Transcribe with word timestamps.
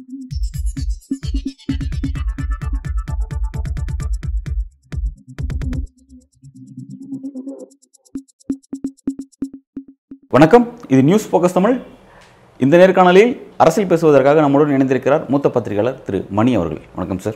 வணக்கம். 0.00 0.16
இது 10.88 11.02
news 11.02 11.30
focus 11.30 11.52
Tamil 11.52 11.82
இந்த 12.58 12.76
நேர்காணலில் 12.76 13.40
அரசியல் 13.56 13.88
பேசுவதற்காக 13.88 14.40
நம்முடன் 14.40 14.76
இணைந்திருக்கிறார் 14.76 15.28
மூத்த 15.28 15.50
பத்திரிகையாளர் 15.56 16.02
திரு 16.02 16.26
மணி 16.30 16.54
அவர்கள். 16.54 16.80
வணக்கம் 16.94 17.18
சார் 17.18 17.34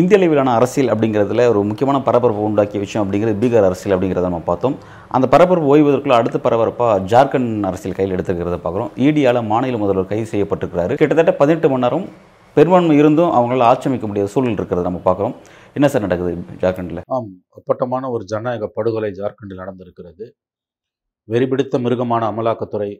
இந்திய 0.00 0.18
அளவிலான 0.18 0.54
அரசியல் 0.54 0.94
அப்படிங்கிறதுல 0.94 1.48
ஒரு 1.48 1.62
முக்கியமான 1.62 2.02
பரபரப்பு 2.08 2.48
உண்டாக்கிய 2.48 2.78
விஷயம் 2.78 3.04
அப்படிங்கிறது 3.04 3.42
பீகார் 3.42 3.68
அரசியல் 3.70 3.98
அப்படிங்கிறத 3.98 4.20
நம்ம 4.20 4.42
பார்த்தோம். 4.50 4.76
அந்த 5.14 5.26
பரபரப்பு 5.32 5.68
ஓய்வதற்குள்ள 5.72 6.14
அடுத்த 6.20 6.38
பரபரப்பாக 6.44 6.94
ஜார்க்கண்ட் 7.12 7.66
அரசியல் 7.68 7.96
கையில் 7.98 8.14
எடுத்துக்கிறத 8.16 8.56
பார்க்குறோம். 8.64 8.90
ஈடியால் 9.06 9.40
மாநில 9.50 9.78
முதல்வர் 9.82 10.10
கைது 10.12 10.26
செய்யப்பட்டிருக்கிறாரு. 10.32 10.94
கிட்டத்தட்ட 11.00 11.32
பதினெட்டு 11.40 11.68
மணி 11.72 11.84
நேரம் 11.84 12.06
பெரும்பான்மை 12.56 12.96
இருந்தும் 13.00 13.32
அவங்களால 13.36 13.66
ஆட்சமிக்க 13.70 14.06
முடியாத 14.10 14.30
சூழல் 14.34 14.56
இருக்கிறத 14.58 14.86
நம்ம 14.88 15.00
பார்க்குறோம். 15.08 15.34
என்ன 15.76 15.86
சார் 15.92 16.04
நடக்குது 16.06 16.32
ஜார்க்கண்டில்? 16.62 17.00
ஆம் 17.16 17.30
அப்பட்டமான 17.58 18.10
ஒரு 18.14 18.24
ஜனநாயக 18.32 18.68
படுகொலை 18.78 19.10
ஜார்க்கண்டில் 19.20 19.62
நடந்திருக்கிறது. 19.62 20.26
வெறிபிடித்த 21.28 21.78
மிருகமான 21.84 22.22
அமலாக்கத்துறை 22.32 22.90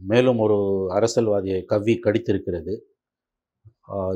மேலும் 0.00 0.40
ஒரு 0.46 0.58
அரசியல்வாதியை 0.98 1.60
கவ்வி 1.72 1.94
கடித்திருக்கிறது. 2.06 2.74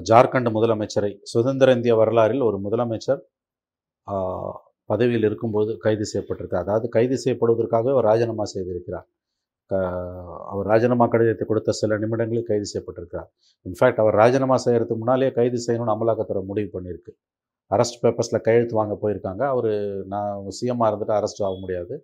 ஜார்க்கண்ட் 0.09 0.49
முதலமைச்சரை 0.57 1.13
சுதந்திர 1.33 1.75
இந்திய 1.77 1.95
வரலாறில் 2.01 2.43
ஒரு 2.49 2.57
முதலமைச்சர் 2.65 3.21
பதவியில் 4.93 5.27
இருக்கும்போது 5.29 5.73
கைது 5.85 6.05
செய்யப்பட்டிருக்கார் 6.13 6.65
அதாவது 6.67 6.87
கைது 6.97 7.17
செய்யப்படுவதற்காகவே 7.25 7.93
அவர் 7.95 8.09
ராஜினாமா 8.11 8.45
செய்திருக்கிறார். 8.55 9.07
அவர் 10.53 10.69
ராஜினாமா 10.73 11.07
கடிதத்தை 11.13 11.45
கொடுத்த 11.51 11.75
சில 11.81 11.99
நிமிடங்களில் 12.05 12.49
கைது 12.51 12.67
செய்யப்பட்டிருக்கிறார். 12.73 13.29
இன்ஃபேக்ட் 13.67 14.01
அவர் 14.05 14.17
ராஜினாமா 14.23 14.57
செய்கிறதுக்கு 14.65 15.03
முன்னாலே 15.03 15.31
கைது 15.39 15.59
செய்யணும்னு 15.67 15.95
அமலாக்கத்துறை 15.97 16.43
முடிவு 16.51 16.71
பண்ணியிருக்கு. 16.77 17.13
அரெஸ்ட் 17.71 18.01
பேப்பர்ஸில் 18.03 18.45
கையெழுத்து 18.47 18.77
வாங்க 18.81 18.95
போயிருக்காங்க. 19.03 19.43
அவர் 19.55 19.71
நான் 20.15 20.51
சிஎம்மாக 20.59 20.91
இருந்துட்டு 20.93 21.17
அரெஸ்ட் 21.19 21.45
ஆக 21.49 21.57
முடியாது. 21.65 21.97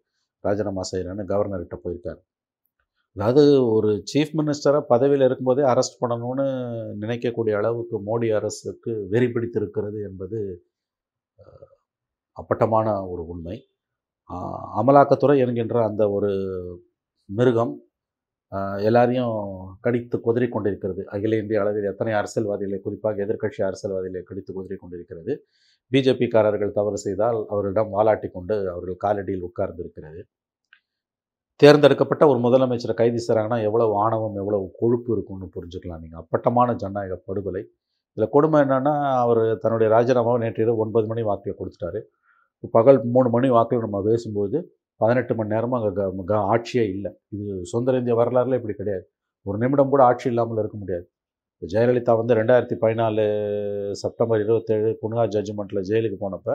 ராஜினாமா 0.44 0.82
செய்கிறேன்னு 0.92 1.24
கவர்னர்கிட்ட 1.32 1.78
போயிருக்காரு. 1.84 2.20
அதாவது 3.16 3.42
ஒரு 3.74 3.90
சீஃப் 4.10 4.32
மினிஸ்டராக 4.38 4.84
பதவியில் 4.92 5.26
இருக்கும்போதே 5.26 5.62
அரெஸ்ட் 5.72 6.00
பண்ணணும்னு 6.02 6.46
நினைக்கக்கூடிய 7.02 7.54
அளவுக்கு 7.60 7.96
மோடி 8.08 8.28
அரசுக்கு 8.38 8.92
வெறி 9.12 9.28
பிடித்திருக்கிறது 9.34 9.98
என்பது 10.08 10.38
அப்பட்டமான 12.40 12.86
ஒரு 13.12 13.22
உண்மை. 13.32 13.56
அமலாக்கத்துறை 14.80 15.36
என்கின்ற 15.44 15.76
அந்த 15.88 16.02
ஒரு 16.16 16.30
மிருகம் 17.28 17.74
எல்லாரையும் 18.88 19.34
கடித்து 19.84 20.16
குதிரை 20.26 20.48
கொண்டிருக்கிறது. 20.54 21.02
அகில 21.14 21.36
இந்திய 21.42 21.60
அளவில் 21.62 21.88
எத்தனை 21.92 22.12
அரசியல்வாதிகளை 22.20 22.78
குறிப்பாக 22.86 23.22
எதிர்க்கட்சி 23.26 23.60
அரசியல்வாதிகளை 23.68 24.22
கடித்து 24.28 24.50
குதிரை 24.58 24.76
கொண்டிருக்கிறது. 24.82 25.32
பிஜேபிக்காரர்கள் 25.92 26.76
தவறு 26.78 26.98
செய்தால் 27.04 27.38
அவர்களிடம் 27.52 27.92
வாலாட்டி 27.96 28.28
கொண்டு 28.36 28.54
அவர்கள் 28.74 29.02
காலடியில் 29.04 29.46
உட்கார்ந்திருக்கிறது. 29.48 30.20
தேர்ந்தெடுக்கப்பட்ட 31.60 32.24
ஒரு 32.30 32.38
முதலமைச்சரை 32.46 32.94
கைது 33.00 33.20
செய்கிறாங்கன்னா 33.26 33.58
எவ்வளவு 33.68 33.92
ஆணவம் 34.04 34.36
எவ்வளவு 34.42 34.64
கொழுப்பு 34.80 35.10
இருக்கும்னு 35.14 35.46
புரிஞ்சுக்கலாம் 35.56 36.02
நீங்கள் 36.04 36.22
அப்பட்டமான 36.22 36.74
ஜனநாயக 36.82 37.16
படுகொலை. 37.28 37.62
இதில் 38.16 38.32
கொடுமை 38.34 38.58
என்னென்னா 38.64 38.94
அவர் 39.24 39.42
தன்னுடைய 39.62 39.88
ராஜினாமாவை 39.96 40.38
நேற்று 40.44 40.62
இரவு 40.64 40.82
ஒன்பது 40.84 41.06
மணி 41.10 41.22
வாக்கில் 41.28 41.58
கொடுத்துட்டாரு. 41.60 42.00
பகல் 42.76 42.98
மூணு 43.16 43.28
மணி 43.34 43.48
வாக்கில் 43.56 43.84
நம்ம 43.86 43.98
பேசும்போது 44.10 44.58
பதினெட்டு 45.00 45.32
மணி 45.38 45.52
நேரமாக 45.54 45.84
அங்கே 45.90 46.24
க 46.30 46.34
ஆட்சியே 46.52 46.84
இல்லை. 46.94 47.10
இது 47.34 47.44
சுதந்திர 47.70 47.98
இந்திய 48.00 48.14
வரலாறுல 48.20 48.58
இப்படி 48.60 48.74
கிடையாது. 48.80 49.04
ஒரு 49.46 49.56
நிமிடம் 49.62 49.92
கூட 49.94 50.02
ஆட்சி 50.10 50.26
இல்லாமல் 50.32 50.60
இருக்க 50.62 50.76
முடியாது. 50.82 51.06
இப்போ 51.54 51.66
ஜெயலலிதா 51.72 52.12
வந்து 52.20 52.34
ரெண்டாயிரத்தி 52.38 52.76
பதினாலு 52.84 53.22
செப்டம்பர் 54.02 54.42
இருபத்தேழு 54.44 54.88
குணா 55.02 55.22
ஜட்ஜ்மெண்ட்டில் 55.34 55.86
ஜெயிலுக்கு 55.90 56.18
போனப்போ 56.24 56.54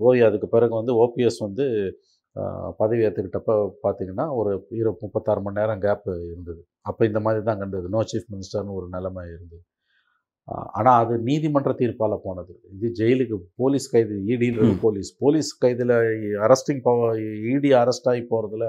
போய் 0.00 0.20
அதுக்கு 0.28 0.48
பிறகு 0.54 0.74
வந்து 0.80 0.92
ஓபிஎஸ் 1.04 1.40
வந்து 1.46 1.64
பதவி 2.80 3.02
ஏற்றுக்கிட்டப்ப 3.06 3.54
பார்த்திங்கன்னா 3.84 4.26
ஒரு 4.40 4.52
இரு 4.80 4.90
முப்பத்தாறு 5.02 5.40
மணி 5.46 5.58
நேரம் 5.60 5.82
கேப் 5.84 6.06
இருந்தது. 6.30 6.60
அப்போ 6.90 7.02
இந்த 7.10 7.20
மாதிரி 7.26 7.42
தான் 7.48 7.60
கண்டது. 7.62 7.86
நோ 7.94 8.00
சீஃப் 8.12 8.30
மினிஸ்டர்னு 8.34 8.76
ஒரு 8.78 8.86
நிலைமை 8.96 9.22
இருந்தது. 9.34 9.62
ஆனால் 10.78 11.04
அது 11.04 11.14
நீதிமன்ற 11.28 11.72
தீர்ப்பால் 11.80 12.14
போனது. 12.24 12.52
இது 12.74 12.88
ஜெயிலுக்கு 13.00 13.36
போலீஸ் 13.60 13.86
கைது 13.92 14.14
இடின்றது. 14.34 14.72
போலீஸ். 14.84 15.10
போலீஸ் 15.22 15.50
கைதில் 15.64 15.94
அரெஸ்டிங் 16.46 16.82
இடி 17.52 17.70
அரெஸ்ட் 17.82 18.08
ஆகி 18.12 18.24
போகிறதுல 18.32 18.66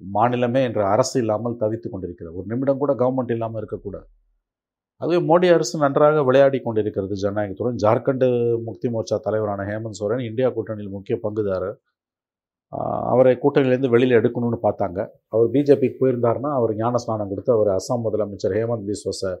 மாநிலமே 0.00 0.60
என்ற 0.68 0.80
அரசு 0.94 1.16
இல்லாமல் 1.22 1.60
தவித்து 1.62 1.88
கொண்டிருக்கிறது. 1.90 2.34
ஒரு 2.38 2.46
நிமிடம் 2.52 2.82
கூட 2.82 2.92
கவர்மெண்ட் 3.02 3.32
இல்லாமல் 3.36 3.60
இருக்கக்கூடாது. 3.62 4.06
அதுவே 5.02 5.18
மோடி 5.30 5.46
அரசு 5.54 5.76
நன்றாக 5.84 6.22
விளையாடி 6.28 6.58
கொண்டிருக்கிறது 6.66 7.14
ஜனநாயகத்துடன். 7.22 7.78
ஜார்க்கண்ட் 7.84 8.26
முக்தி 8.66 8.88
மோர்ச்சா 8.94 9.16
தலைவரான 9.26 9.64
ஹேமந்த் 9.70 9.98
சோரன் 10.00 10.26
இந்தியா 10.28 10.48
கூட்டணியில் 10.56 10.94
முக்கிய 10.96 11.16
பங்குதாரர். 11.24 11.76
அவரை 13.12 13.32
கூட்டணியிலேருந்து 13.42 13.90
வெளியில் 13.94 14.18
எடுக்கணும்னு 14.18 14.58
பார்த்தாங்க. 14.66 15.00
அவர் 15.34 15.48
பிஜேபிக்கு 15.54 16.00
போயிருந்தாருன்னா 16.02 16.50
அவர் 16.58 16.72
ஞான 16.82 17.00
ஸ்நானம் 17.02 17.30
கொடுத்து 17.32 17.52
அவர் 17.56 17.70
அஸ்ஸாம் 17.76 18.04
முதலமைச்சர் 18.06 18.54
ஹேமந்த் 18.58 18.86
பிஸ்வஸை 18.90 19.32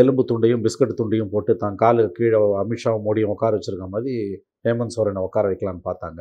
எலும்பு 0.00 0.22
துண்டையும் 0.30 0.64
பிஸ்கட் 0.64 0.98
துண்டையும் 1.00 1.32
போட்டு 1.34 1.52
தான் 1.62 1.78
காலு 1.82 2.02
கீழே 2.16 2.38
அமித்ஷாவும் 2.62 3.06
மோடியும் 3.06 3.32
உட்கார 3.34 3.52
வச்சுருக்க 3.58 3.86
மாதிரி 3.94 4.14
ஹேமந்த் 4.66 4.96
சோரனை 4.96 5.22
உட்கார 5.28 5.44
வைக்கலான்னு 5.50 5.86
பார்த்தாங்க. 5.90 6.20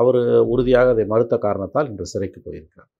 அவர் 0.00 0.18
உறுதியாக 0.52 0.92
அதை 0.94 1.04
மறுத்த 1.12 1.34
காரணத்தால் 1.46 1.88
இன்று 1.90 2.12
சிறைக்கு 2.12 2.38
போயிருக்கிறார். 2.46 2.90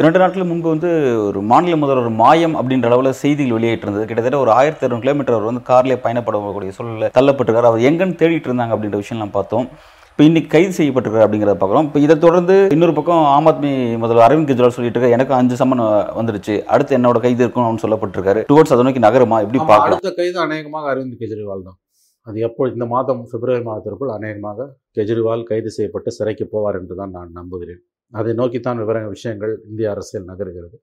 இரண்டு 0.00 0.18
நாட்கள் 0.22 0.48
முன்பு 0.48 0.68
வந்து 0.72 0.88
ஒரு 1.26 1.40
மாநில 1.50 1.76
முதல்வர் 1.82 2.08
மாயம் 2.22 2.56
அப்படின்ற 2.60 2.88
அளவில் 2.90 3.18
செய்திகள் 3.20 3.56
வெளியிட்டு 3.56 4.06
கிட்டத்தட்ட 4.08 4.38
ஒரு 4.44 4.50
ஆயிரத்தி 4.56 4.84
இரநூறு 4.86 5.04
கிலோமீட்டர் 5.04 5.36
அவர் 5.36 5.48
வந்து 5.50 5.62
கார்லேயே 5.70 5.98
பயணப்படக்கூடிய 6.04 6.72
சூழலில் 6.78 7.14
தள்ளப்பட்டிருக்காரு. 7.16 7.70
அவர் 7.70 7.86
எங்கன்னு 7.90 8.18
தேடிட்டு 8.22 8.50
இருந்தாங்க 8.50 8.74
அப்படின்ற 8.76 9.00
விஷயம்லாம் 9.02 9.36
பார்த்தோம். 9.38 9.68
இப்போ 10.10 10.22
இன்னைக்கு 10.28 10.50
கைது 10.54 10.72
செய்யப்பட்டிருக்காரு 10.76 11.24
அப்படிங்கிறத 11.26 11.56
பார்க்குறோம் 11.60 11.86
இப்போ 11.86 11.98
இதை 12.06 12.14
தொடர்ந்து 12.24 12.54
இன்னொரு 12.74 12.94
பக்கம் 12.96 13.22
ஆம் 13.34 13.46
ஆத்மி 13.50 13.70
முதல்வர் 14.00 14.24
அரவிந்த் 14.24 14.48
கெஜ்ரிவால் 14.48 14.74
சொல்லிட்டு 14.76 14.98
இருக்காரு 14.98 15.16
எனக்கு 15.16 15.32
அஞ்சு 15.36 15.56
சம்மன் 15.60 15.82
வந்துருச்சு 16.18 16.54
அடுத்து 16.72 16.96
என்னோட 16.96 17.18
கைது 17.24 17.40
இருக்கும் 17.44 17.64
அப்படின்னு 17.64 17.84
சொல்லப்பட்டிருக்காரு. 17.84 18.40
டுவர்ட்ஸ் 18.50 18.74
அதை 18.74 18.84
நோக்கி 18.86 19.02
நகருமா? 19.06 19.38
எப்படி 19.44 19.60
பார்க்கலாம்? 19.70 20.00
அடுத்த 20.00 20.12
கைது 20.18 20.38
அநேகமாக 20.44 20.90
அரவிந்த் 20.92 21.16
கெஜ்ரிவால் 21.22 21.64
தான். 21.68 21.78
அது 22.26 22.38
எப்போ 22.48 22.68
இந்த 22.72 22.86
மாதம் 22.94 23.22
பிப்ரவரி 23.30 23.64
மாதத்திற்குள் 23.68 24.12
அநேகமாக 24.16 24.68
கெஜ்ரிவால் 24.98 25.46
கைது 25.50 25.72
செய்யப்பட்டு 25.76 26.12
சிறைக்கு 26.18 26.46
போவார் 26.54 26.78
என்று 26.80 26.96
தான் 27.00 27.14
நான் 27.16 27.32
நம்புகிறேன். 27.40 27.80
அதை 28.12 28.34
நோக்கித்தான் 28.42 28.82
விவர 28.84 29.06
விஷயங்கள் 29.14 29.54
இந்திய 29.70 29.88
அரசியல் 29.94 30.28
நகர்கிறது. 30.30 30.76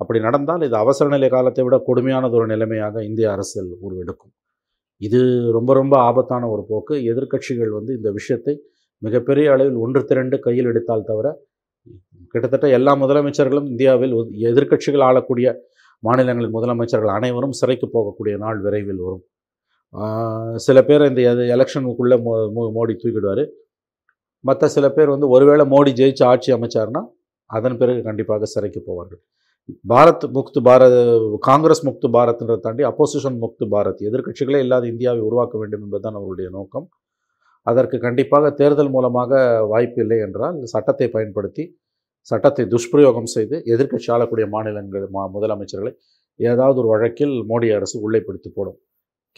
அப்படி 0.00 0.20
நடந்தால் 0.26 0.66
இது 0.68 0.76
அவசர 0.84 1.08
நிலை 1.16 1.30
காலத்தை 1.36 1.64
விட 1.68 1.76
கொடுமையானது 1.88 2.36
ஒரு 2.40 2.48
நிலைமையாக 2.54 3.04
இந்திய 3.10 3.26
அரசியல் 3.36 3.72
உருவெடுக்கும். 3.86 4.32
இது 5.02 5.50
ரொம்ப 5.52 5.74
ரொம்ப 5.74 5.98
ஆபத்தான 5.98 6.48
ஒரு 6.48 6.64
போக்கு. 6.68 6.94
எதிர்க்கட்சிகள் 6.94 7.68
வந்து 7.68 7.96
இந்த 7.96 8.10
விஷயத்தை 8.10 8.62
மிகப்பெரிய 8.98 9.50
அளவில் 9.50 9.74
ஒன்று 9.74 10.04
திரண்டு 10.04 10.38
கையில் 10.38 10.64
எடுத்தால் 10.64 11.04
தவிர 11.04 11.38
கிட்டத்தட்ட 12.28 12.68
எல்லா 12.68 12.94
முதலமைச்சர்களும் 12.94 13.66
இந்தியாவில் 13.66 14.12
எதிர்கட்சிகள் 14.12 14.38
எதிர்க்கட்சிகள் 14.38 15.02
ஆளக்கூடிய 15.02 15.56
மாநிலங்களின் 15.98 16.54
முதலமைச்சர்கள் 16.54 17.14
அனைவரும் 17.14 17.52
சிறைக்கு 17.52 17.88
போகக்கூடிய 17.92 18.36
நாள் 18.36 18.60
விரைவில் 18.60 18.96
வரும். 18.96 19.22
சில 20.56 20.82
பேர் 20.82 21.08
இந்த 21.08 21.20
எலெக்ஷனுக்குள்ளே 21.56 22.22
மோ 22.22 22.50
மோ- 22.56 22.70
மோடி 22.74 22.96
தூக்கிடுவார். 22.96 23.48
மற்ற 24.40 24.68
சில 24.68 24.88
பேர் 24.88 25.08
வந்து 25.08 25.28
ஒருவேளை 25.28 25.66
மோடி 25.66 25.96
ஜெயிச்சு 25.96 26.24
ஆட்சி 26.24 26.52
அமைச்சார்னா 26.52 27.04
அதன் 27.44 27.76
பிறகு 27.76 28.02
கண்டிப்பாக 28.02 28.44
சிறைக்கு 28.44 28.82
போவார்கள். 28.86 29.22
பாரத் 29.90 30.24
முக்து 30.36 30.60
பாரத் 30.68 30.96
காங்கிரஸ் 31.46 31.82
முக்து 31.88 32.08
பாரத்ன்றதை 32.16 32.60
தாண்டி 32.60 32.82
அப்போசிஷன் 32.90 33.36
முக்து 33.44 33.64
பாரத் 33.74 34.00
எதிர்கட்சிகளே 34.08 34.58
இல்லாத 34.64 34.84
இந்தியாவை 34.86 35.20
உருவாக்க 35.28 35.54
வேண்டும் 35.58 35.82
என்பதுதான் 35.84 36.16
அவருடைய 36.20 36.48
நோக்கம். 36.50 36.86
அதற்கு 37.66 37.96
கண்டிப்பாக 37.98 38.50
தேர்தல் 38.60 38.90
மூலமாக 38.90 39.40
வாய்ப்பு 39.72 40.00
இல்லை 40.02 40.18
என்றால் 40.18 40.56
சட்டத்தை 40.72 41.08
பயன்படுத்தி 41.16 41.64
சட்டத்தை 42.30 42.64
துஷ்பிரயோகம் 42.72 43.30
செய்து 43.34 43.56
எதிர்க்கட்சி 43.74 44.08
ஆளக்கூடிய 44.14 44.46
மாநிலங்கள் 44.54 45.04
மா 45.14 45.22
முதலமைச்சர்களை 45.36 45.92
ஏதாவது 46.40 46.78
ஒரு 46.78 46.88
வழக்கில் 46.94 47.34
மோடி 47.50 47.68
அரசு 47.78 47.96
உள்ளே 48.06 48.20
பிடித்து 48.26 48.50
போடும். 48.54 48.78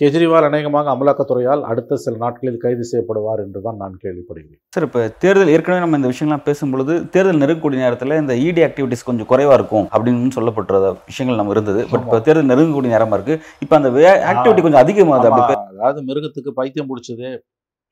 கெஜ்ரிவால் 0.01 0.47
அநேகமாக 0.47 0.93
அமலாக்கத்துறையால் 0.93 1.61
அடுத்த 1.71 1.97
சில 2.05 2.15
நாட்களில் 2.23 2.61
கைது 2.63 2.85
செய்யப்படுவார் 2.89 3.41
என்று 3.43 3.61
தான் 3.67 3.77
நான் 3.83 3.93
கேள்விப்படுகிறேன். 4.05 4.61
சார் 4.75 4.87
இப்போ 4.87 5.01
தேர்தல் 5.25 5.51
ஏற்கனவே 5.53 5.83
நம்ம 5.83 5.99
இந்த 6.01 6.09
விஷயங்கள்லாம் 6.13 6.47
பேசும்பொழுது 6.47 6.95
தேர்தல் 7.15 7.39
நெருங்கக்கூடிய 7.43 7.79
நேரத்தில் 7.85 8.15
இந்த 8.23 8.35
இடி 8.47 8.63
ஆக்டிவிட்டிஸ் 8.69 9.07
கொஞ்சம் 9.09 9.29
குறைவாக 9.33 9.59
இருக்கும் 9.59 9.87
அப்படின்னு 9.95 10.35
சொல்லப்பட்ட 10.37 10.91
விஷயங்கள் 11.11 11.39
நம்ம 11.41 11.53
இருந்தது. 11.57 11.83
பட் 11.91 12.05
இப்போ 12.07 12.19
தேர்தல் 12.29 12.51
நெருங்கக்கூடிய 12.53 12.93
நேரமாக 12.95 13.19
இருக்கு. 13.19 13.35
இப்போ 13.65 13.77
அந்த 13.79 13.91
ஆக்டிவிட்டி 14.31 14.65
கொஞ்சம் 14.67 14.83
அதிகமாகுது 14.85 15.29
அப்படி 15.31 15.55
அதாவது 15.75 16.03
மிருகத்துக்கு 16.09 16.53
பைத்தியம் 16.59 16.89
பிடிச்சது. 16.91 17.31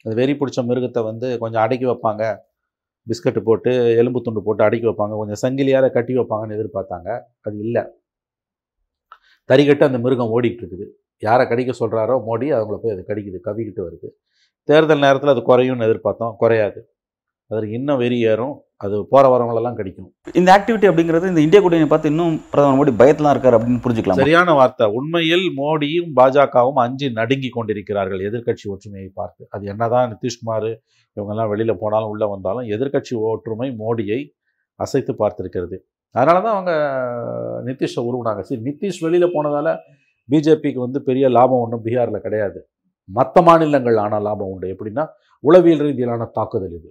அது 0.05 0.17
வெறி 0.21 0.35
பிடிச்ச 0.41 0.65
மிருகத்தை 0.71 1.03
வந்து 1.11 1.31
கொஞ்சம் 1.43 1.63
அடக்கி 1.65 1.87
வைப்பாங்க. 1.91 2.23
பிஸ்கட்டு 3.07 3.43
போட்டு 3.51 3.71
எலும்பு 4.01 4.23
துண்டு 4.27 4.43
போட்டு 4.49 4.65
அடக்கி 4.67 4.89
வைப்பாங்க. 4.91 5.15
கொஞ்சம் 5.21 5.41
சங்கிலியால 5.45 5.93
கட்டி 5.99 6.19
வைப்பாங்கன்னு 6.19 6.57
எதிர்பார்த்தாங்க. 6.59 7.09
அது 7.47 7.57
இல்லை. 7.67 7.85
தறிகட்டு 9.51 9.89
அந்த 9.91 10.01
மிருகம் 10.07 10.35
ஓடிட்டு 10.35 10.63
இருக்குது. 10.65 10.89
யாரை 11.27 11.45
கடிக்க 11.51 11.73
சொல்கிறாரோ 11.81 12.15
மோடி 12.29 12.47
அவங்கள 12.59 12.77
போய் 12.83 12.95
அது 12.95 13.03
கடிக்குது 13.11 13.39
கவிக்கிட்டு 13.49 13.83
வருது. 13.87 14.09
தேர்தல் 14.69 15.05
நேரத்தில் 15.05 15.35
அது 15.35 15.43
குறையும்னு 15.51 15.87
எதிர்பார்த்தோம் 15.89 16.35
குறையாது. 16.43 16.81
அதற்கு 17.51 17.75
இன்னும் 17.79 18.01
வெறி 18.03 18.19
ஏறும் 18.33 18.55
அது 18.85 18.97
போகிற 19.13 19.25
வரவங்களெல்லாம் 19.33 19.77
கடிக்கும். 19.79 20.07
இந்த 20.39 20.49
ஆக்டிவிட்டி 20.55 20.87
அப்படிங்கிறது 20.91 21.31
இந்த 21.33 21.43
இந்தியா 21.47 21.61
கூட்டணியை 21.63 21.89
பார்த்து 21.91 22.13
இன்னும் 22.13 22.35
பிரதமர் 22.53 22.79
மோடி 22.79 22.93
பயத்துல 23.01 23.33
இருக்காரு 23.35 23.57
அப்படின்னு 23.59 23.83
புரிஞ்சுக்கலாம்? 23.85 24.21
சரியான 24.23 24.55
வார்த்தை. 24.59 24.87
உண்மையில் 24.99 25.47
மோடியும் 25.61 26.11
பாஜகவும் 26.19 26.81
அஞ்சு 26.85 27.09
நடுங்கி 27.19 27.51
கொண்டிருக்கிறார்கள் 27.57 28.25
எதிர்க்கட்சி 28.29 28.67
ஒற்றுமையை 28.75 29.11
பார்த்து. 29.21 29.43
அது 29.55 29.65
என்னதான் 29.73 30.11
நிதிஷ்குமார் 30.13 30.71
இவங்கெல்லாம் 31.17 31.51
வெளியில் 31.53 31.81
போனாலும் 31.83 32.13
உள்ளே 32.15 32.29
வந்தாலும் 32.35 32.69
எதிர்க்கட்சி 32.77 33.15
ஒற்றுமை 33.33 33.69
மோடியை 33.83 34.21
அசைத்து 34.81 35.15
பார்த்திருக்கிறது. 35.23 35.79
அதனால 36.15 36.39
தான் 36.47 36.55
அவங்க 36.57 36.73
நிதிஷை 37.69 38.01
உருவினாங்க. 38.09 38.43
சரி 38.49 38.63
நிதிஷ் 38.71 39.03
வெளியில் 39.07 39.35
போனதால 39.37 39.69
பிஜேபிக்கு 40.33 40.81
வந்து 40.87 41.01
பெரிய 41.09 41.29
லாபம் 41.37 41.63
ஒன்றும் 41.65 41.85
பீகாரில் 41.87 42.25
கிடையாது. 42.27 42.59
மற்ற 43.09 43.37
மாநிலங்கள் 43.49 43.97
ஆன 44.05 44.21
லாபம் 44.27 44.51
உண்டு. 44.55 44.67
எப்படின்னா 44.75 45.05
உளவியல் 45.45 45.85
ரீதியிலான 45.87 46.29
தாக்குதல் 46.37 46.75
இது. 46.79 46.91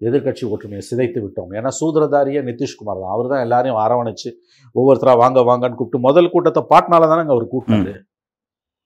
எதிர்க்கட்சி 0.00 0.44
ஒற்றுமையை 0.52 0.82
சிதைத்து 0.90 1.18
விட்டோம். 1.24 1.50
ஏன்னா 1.58 1.70
சூத்திரதாரியே 1.80 2.40
நிதிஷ்குமார் 2.48 3.02
தான். 3.02 3.12
அவர் 3.16 3.28
தான் 3.32 3.44
எல்லாரையும் 3.46 3.80
அரவணைச்சு 3.84 4.30
ஒவ்வொருத்தரா 4.74 5.14
வாங்க 5.22 5.40
வாங்கன்னு 5.50 5.78
கூப்பிட்டு 5.80 6.06
முதல் 6.08 6.32
கூட்டத்தை 6.34 6.62
பாட்னால 6.72 7.08
தானே 7.12 7.24
அவர் 7.34 7.46
கூட்டினாரு 7.54 7.94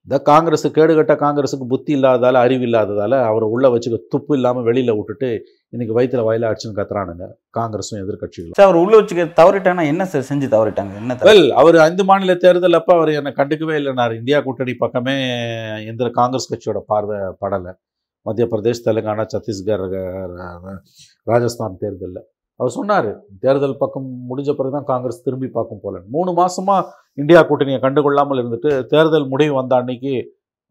இந்த 0.08 0.17
காங்கிரஸ் 0.29 0.67
கேடுகட்ட 0.75 1.14
காங்கிரஸுக்கு 1.23 1.67
புத்தி 1.70 1.93
இல்லாததால 1.97 2.41
அறிவு 2.47 2.64
இல்லாததால 2.67 3.14
அவரை 3.29 3.47
உள்ள 3.55 3.67
வச்சுக்க 3.73 3.97
துப்பு 4.12 4.32
இல்லாம 4.38 4.62
வெளியில 4.69 4.91
விட்டுட்டு 4.99 5.31
இன்னைக்கு 5.75 5.95
வயிற்றுல 5.97 6.23
வயல 6.27 6.49
அடிச்சுன்னு 6.49 6.79
கத்துறானுங்க. 6.79 7.25
காங்கிரஸும் 7.59 8.01
எதிர்க்கட்சிகளும். 8.03 8.57
சார் 8.59 8.69
அவர் 8.69 8.79
உள்ள 8.83 8.95
வச்சுக்க 8.99 9.25
தவறிட்டாங்கன்னா 9.41 9.87
என்ன 9.93 10.03
சார் 10.13 10.27
செஞ்சு 10.29 10.47
தவறிட்டாங்க? 10.55 10.93
என்ன? 11.01 11.17
வெல் 11.29 11.49
அவர் 11.61 11.77
ஐந்து 11.87 12.05
மாநில 12.11 12.35
தேர்தல் 12.45 12.79
அப்ப 12.79 12.93
அவர் 12.99 13.11
என்னை 13.21 13.33
கண்டுக்கவே 13.39 13.75
இல்லைனார். 13.81 14.15
இந்தியா 14.21 14.39
கூட்டணி 14.47 14.75
பக்கமே 14.85 15.15
எந்த 15.91 16.11
காங்கிரஸ் 16.21 16.51
கட்சியோட 16.53 16.81
பார்வை 16.93 17.19
படலை. 17.43 17.73
மத்திய 18.27 18.47
பிரதேஷ் 18.53 18.85
தெலுங்கானா 18.87 19.25
சத்தீஸ்கர் 19.35 19.85
ராஜஸ்தான் 21.31 21.81
தேர்தலில். 21.83 22.23
அவர் 22.61 22.75
சொன்னார் 22.77 23.09
தேர்தல் 23.45 23.81
பக்கம் 23.83 24.07
முடிஞ்ச 24.29 24.51
பிறகு 24.59 24.75
தான் 24.77 24.89
காங்கிரஸ் 24.93 25.25
திரும்பி 25.27 25.49
பார்க்கும் 25.57 25.83
போல. 25.83 25.97
மூணு 26.15 26.31
மாசமா 26.41 26.77
இந்தியா 27.23 27.41
கூட்டணியை 27.49 27.81
கண்டுகொள்ளாமல் 27.87 28.41
இருந்துட்டு 28.43 28.71
தேர்தல் 28.93 29.27
முடிவு 29.33 29.53
வந்த 29.59 29.75
அன்னைக்கு 29.81 30.13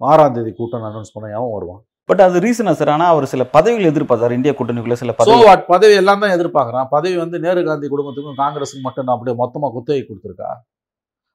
ஆறாம் 0.02 0.36
தேதி 0.38 0.52
கூட்டணி 0.62 0.88
அனௌன்ஸ் 0.92 1.14
பண்ண 1.16 1.36
அவன் 1.40 1.54
வருவான் 1.58 1.84
பட் 2.10 2.22
அது 2.22 2.40
ரீசனா 2.40 2.72
சார் 2.72 2.90
ஆனா 2.90 3.07
அவர் 3.07 3.25
சில 3.25 3.44
பதவிகள் 3.46 3.92
எதிர்பார்த்தார் 3.92 4.31
இந்தியா 4.31 4.54
கூட்டணிக்குள்ள 4.54 4.94
சில 4.94 5.12
பதவி 5.12 5.38
பதவி 5.68 5.94
எல்லாம் 5.94 6.19
தான் 6.19 6.30
எதிர்பார்க்குறான். 6.30 6.86
பதவி 6.90 7.18
வந்து 7.18 7.40
நேரு 7.40 7.63
காந்தி 7.63 7.88
குடும்பத்துக்கும் 7.88 8.38
காங்கிரஸுக்கும் 8.38 8.81
மட்டும் 8.81 9.06
நான் 9.06 9.16
அப்படியே 9.16 9.38
மொத்தமாக 9.38 9.74
குத்தகை 9.74 10.06
கொடுத்துருக்கா? 10.06 10.50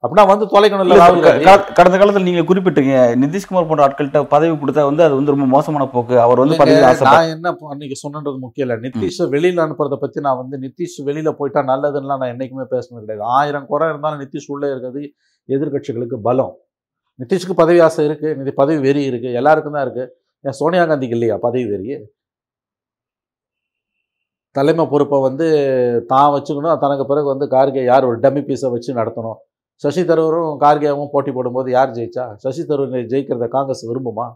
அப்படின்னா 0.04 0.26
வந்து 0.26 0.46
இல்ல, 0.84 0.94
க- 1.44 1.72
கடந்த 1.72 1.98
காலத்துல 1.98 2.22
நீங்க 2.22 2.54
குறிப்பிட்டீங்க 2.54 2.92
நிதிஷ்குமார் 3.16 3.68
போன்ற 3.68 3.88
ஆட்கள்கிட்ட 3.88 4.24
பதவி 4.24 4.56
கொடுத்தா 4.56 4.82
வந்து 4.84 5.02
அது 5.02 5.14
வந்து 5.14 5.30
ரொம்ப 5.30 5.44
மோசமான 5.46 5.86
போக்கு. 5.86 6.20
அவர் 6.20 6.38
வந்து 6.38 6.56
நான் 7.10 7.28
என்ன 7.28 7.56
அன்னைக்கு 7.68 7.96
சொன்னது 7.96 8.38
முக்கியம் 8.38 8.68
இல்லை. 8.68 8.90
நிதிஷ் 8.90 9.22
வெளியில 9.28 9.66
அனுப்புறத 9.66 9.96
பத்தி 9.96 10.20
நான் 10.20 10.36
வந்து 10.36 10.58
நிதிஷ் 10.58 11.06
வெளியில 11.06 11.30
போயிட்டா 11.32 11.60
நல்லதுன்னா 11.60 12.06
நான் 12.06 12.20
என்னைக்குமே 12.20 12.66
பேசுனது 12.70 13.00
கிடையாது. 13.00 13.22
ஆயிரம் 13.22 13.66
குறை 13.66 13.88
இருந்தாலும் 13.88 14.20
நிதிஷ் 14.20 14.46
உள்ளே 14.46 14.70
இருக்கிறது 14.70 15.12
எதிர்க்கட்சிகளுக்கு 15.48 16.14
பலம். 16.22 16.54
நிதிஷ்க்கு 17.18 17.52
பதவி 17.52 17.80
ஆசை 17.80 18.04
இருக்கு. 18.04 18.36
நிதி 18.36 18.50
பதவி 18.50 18.78
வெறி 18.80 19.02
இருக்கு. 19.04 19.32
எல்லாருக்கும் 19.32 19.72
தான் 19.72 19.82
இருக்கு. 19.82 20.19
ஏன் 20.44 20.56
சோனியா 20.60 20.82
காந்திக்கு 20.90 21.16
இல்லையா? 21.18 21.36
பதவி 21.46 21.64
வெறி 21.72 21.88
தலைமை 24.56 24.84
பொறுப்பை 24.92 25.18
வந்து 25.28 25.46
தான் 26.12 26.32
வச்சுக்கணும். 26.34 26.78
தனக்கு 26.84 27.04
பிறகு 27.10 27.26
வந்து 27.32 27.46
கார்கே 27.54 27.82
யார் 27.90 28.08
ஒரு 28.10 28.18
டம்மி 28.24 28.42
பீஸை 28.48 28.68
வச்சு 28.74 28.90
நடத்தணும்? 29.00 29.38
சசி 29.82 30.02
தரூரும் 30.10 30.54
கார்கேவும் 30.62 31.10
போட்டி 31.12 31.30
போடும்போது 31.36 31.68
யார் 31.76 31.94
ஜெயிச்சா? 31.98 32.24
சசி 32.44 32.62
தரூர் 32.70 32.94
ஜெயிக்கிறத 33.12 33.46
காங்கிரஸ் 33.56 33.84
விரும்புமா? 33.90 34.26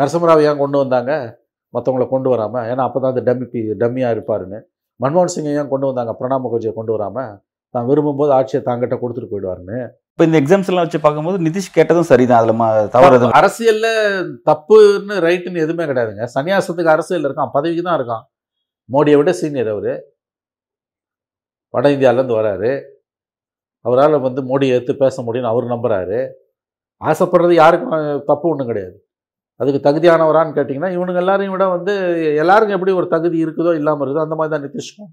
நரசிம்மராவ் 0.00 0.44
ஏன் 0.48 0.60
கொண்டு 0.64 0.78
வந்தாங்க? 0.82 1.12
மற்றவங்கள 1.74 2.04
கொண்டு 2.12 2.28
வராமல் 2.34 2.66
ஏன்னா 2.70 2.82
அப்போ 2.88 2.98
தான் 3.02 3.12
அந்த 3.14 3.22
டம்மி 3.28 3.46
பீ 3.52 3.60
டம்மியாக 3.82 4.14
இருப்பாருன்னு. 4.16 4.58
மன்மோகன் 5.00 5.34
சிங்கை 5.34 5.52
ஏன் 5.60 5.72
கொண்டு 5.72 5.88
வந்தாங்க? 5.90 6.12
பிரணாப் 6.20 6.44
முகர்ஜியை 6.46 6.72
கொண்டு 6.78 6.92
வராமல் 6.96 7.32
தான் 7.74 7.88
விரும்பும்போது 7.90 8.32
ஆட்சியை 8.38 8.60
தாங்கிட்ட 8.68 8.96
கொடுத்துட்டு 9.00 9.32
போயிடுவாருன்னு. 9.32 9.78
இப்ப 10.12 10.24
இந்த 10.28 10.38
எக்ஸாம்ஸ் 10.42 10.70
எல்லாம் 10.70 10.86
வச்சு 10.86 11.00
பார்க்கும்போது 11.04 11.38
நிதிஷ் 11.46 11.74
கேட்டதும் 11.76 12.08
சரிதான். 12.12 12.40
அதுல 12.42 12.86
தவறு 12.94 13.28
அரசியல்ல 13.40 13.88
தப்புன்னு 14.50 15.16
ரைட்டுன்னு 15.26 15.64
எதுவுமே 15.64 15.84
கிடையாதுங்க. 15.90 16.24
சன்னியாசத்துக்கு 16.34 16.94
அரசியல் 16.96 17.26
இருக்கான் 17.28 17.52
பதவிக்கு 17.56 17.84
தான் 17.88 17.98
இருக்கான். 18.00 18.24
மோடியை 18.94 19.18
விட 19.20 19.32
சீனியர் 19.40 19.70
அவர். 19.74 19.92
வட 21.74 21.86
இந்தியாவிலேருந்து 21.94 22.38
வராரு. 22.40 22.70
அவரால் 23.84 24.24
வந்து 24.26 24.40
மோடியை 24.50 24.72
எடுத்து 24.76 24.94
பேச 25.04 25.22
முடியும்னு 25.26 25.52
அவர் 25.52 25.72
நம்புறாரு. 25.74 26.18
ஆசைப்படுறது 27.10 27.54
யாருக்கும் 27.62 27.94
தப்பு 28.30 28.46
ஒன்றும் 28.52 28.70
கிடையாது. 28.70 28.96
அதுக்கு 29.60 29.80
தகுதியானவரான்னு 29.86 30.56
கேட்டிங்கன்னா 30.56 30.90
இவனுங்க 30.96 31.20
எல்லாரையும் 31.22 31.54
விட 31.54 31.64
வந்து 31.76 31.92
எல்லாருக்கும் 32.42 32.76
எப்படி 32.76 32.92
ஒரு 33.00 33.06
தகுதி 33.14 33.36
இருக்குதோ 33.44 33.72
இல்லாமல் 33.80 34.04
இருக்குதோ 34.04 34.26
அந்த 34.26 34.36
மாதிரி 34.38 34.52
தான் 34.54 34.64
நிதிஷ்கும். 34.66 35.10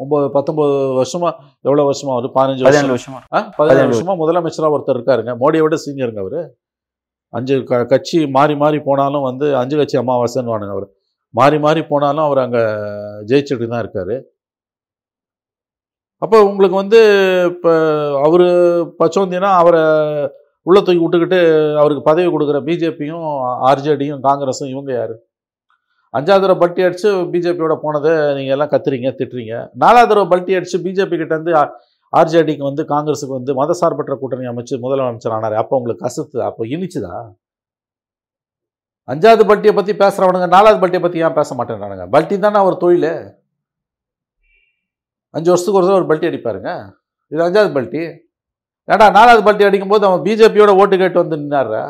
ஒம்பது 0.00 0.26
பத்தொம்பது 0.36 0.74
வருஷமா 1.00 1.30
எவ்வளோ 1.66 1.84
வருஷமா 1.88 2.12
அவர் 2.16 2.28
பதினஞ்சு 2.38 2.64
வருஷம்? 2.64 2.76
பதினேழு 2.78 2.96
வருஷமா 2.96 3.20
பதினேழு 3.58 3.88
வருஷமா 3.90 4.14
முதலமைச்சராக 4.22 4.74
ஒருத்தர் 4.76 4.98
இருக்காருங்க. 4.98 5.32
மோடியை 5.42 5.62
விட 5.64 5.78
சீனியருங்க 5.84 6.22
அவர். 6.24 6.40
அஞ்சு 7.32 7.54
க 7.70 7.80
கட்சி 7.92 8.18
மாறி 8.36 8.54
மாறி 8.62 8.78
போனாலும் 8.88 9.26
வந்து 9.28 9.46
அஞ்சு 9.60 9.76
கட்சி 9.80 9.96
அமாவாசைன்னு 10.02 10.52
வானுங்க 10.52 10.74
அவர். 10.76 10.88
மாறி 11.34 11.56
மாறி 11.64 11.80
போனாலும் 11.92 12.26
அவர் 12.26 12.40
அங்கே 12.44 12.62
ஜெயிச்சுட்டு 13.30 13.66
தான் 13.72 13.82
இருக்காரு. 13.84 14.16
அப்போ 16.22 16.36
உங்களுக்கு 16.50 16.76
வந்து 16.82 17.00
இப்போ 17.50 17.72
அவர் 18.26 18.46
பச்சோந்தினா 19.00 19.50
அவரை 19.62 19.82
உள்ள 20.68 20.78
தூக்கி 20.86 21.02
விட்டுக்கிட்டு 21.02 21.40
அவருக்கு 21.80 22.02
பதவி 22.08 22.28
கொடுக்குற 22.32 22.58
பிஜேபியும் 22.68 23.26
ஆர்ஜேடியும் 23.68 24.24
காங்கிரஸும் 24.26 24.72
இவங்க 24.72 24.90
யாரு? 24.92 25.14
அஞ்சாவது 26.16 26.42
தடவை 26.44 26.58
பல்ட்டி 26.62 26.84
அடித்து 26.86 27.08
பிஜேபியோட 27.32 27.74
போனதை 27.84 28.12
நீங்கள் 28.36 28.54
எல்லாம் 28.56 28.72
கத்துறீங்க 28.74 29.10
திட்டுறீங்க. 29.18 29.54
நாலாவது 29.82 30.10
தடவை 30.10 30.26
பல்ட்டி 30.32 30.56
அடித்து 30.58 30.78
பிஜேபி 30.86 31.16
கிட்ட 31.22 31.62
ஆர்ஜேடிக்கு 32.18 32.64
வந்து 32.68 32.82
காங்கிரஸுக்கு 32.92 33.38
வந்து 33.38 33.52
மதசார்பற்ற 33.60 34.14
கூட்டணி 34.20 34.46
அமைச்சு 34.50 34.74
முதலமைச்சர் 34.84 35.34
ஆனார். 35.36 35.56
அப்போ 35.62 35.74
உங்களுக்கு 35.78 36.04
கசத்து 36.04 36.38
அப்போ 36.48 36.62
இனிச்சுதா? 36.74 37.16
அஞ்சாவது 39.12 39.44
பல்ட்டியை 39.50 39.74
பற்றி 39.76 39.92
பேசுகிறவனுங்க 40.04 40.48
நாலாவது 40.54 40.80
பல்ட்டியை 40.82 41.02
பற்றி 41.02 41.24
ஏன் 41.26 41.36
பேச 41.40 41.54
மாட்டேன்றானுங்க? 41.58 42.06
பல்ட்டி 42.14 42.38
தானே 42.44 42.58
அவர் 42.62 42.82
தொழில். 42.84 43.12
அஞ்சு 45.36 45.50
வருஷத்துக்கு 45.50 45.80
ஒரு 45.80 45.86
தடவை 45.86 46.00
ஒரு 46.00 46.08
பல்ட்டி 46.10 46.28
அடிப்பாருங்க. 46.30 46.70
இது 47.32 47.46
அஞ்சாவது 47.46 47.70
பல்ட்டி. 47.76 48.02
ஏடா 48.88 49.06
நாலாவது 49.18 49.42
பல்ட்டி 49.46 49.66
அடிக்கும்போது 49.68 50.06
அவன் 50.08 50.24
பிஜேபியோட 50.26 50.72
ஓட்டு 50.82 50.96
கேட்டு 51.00 51.22
வந்து 51.22 51.38
நின்னாரு 51.40 51.80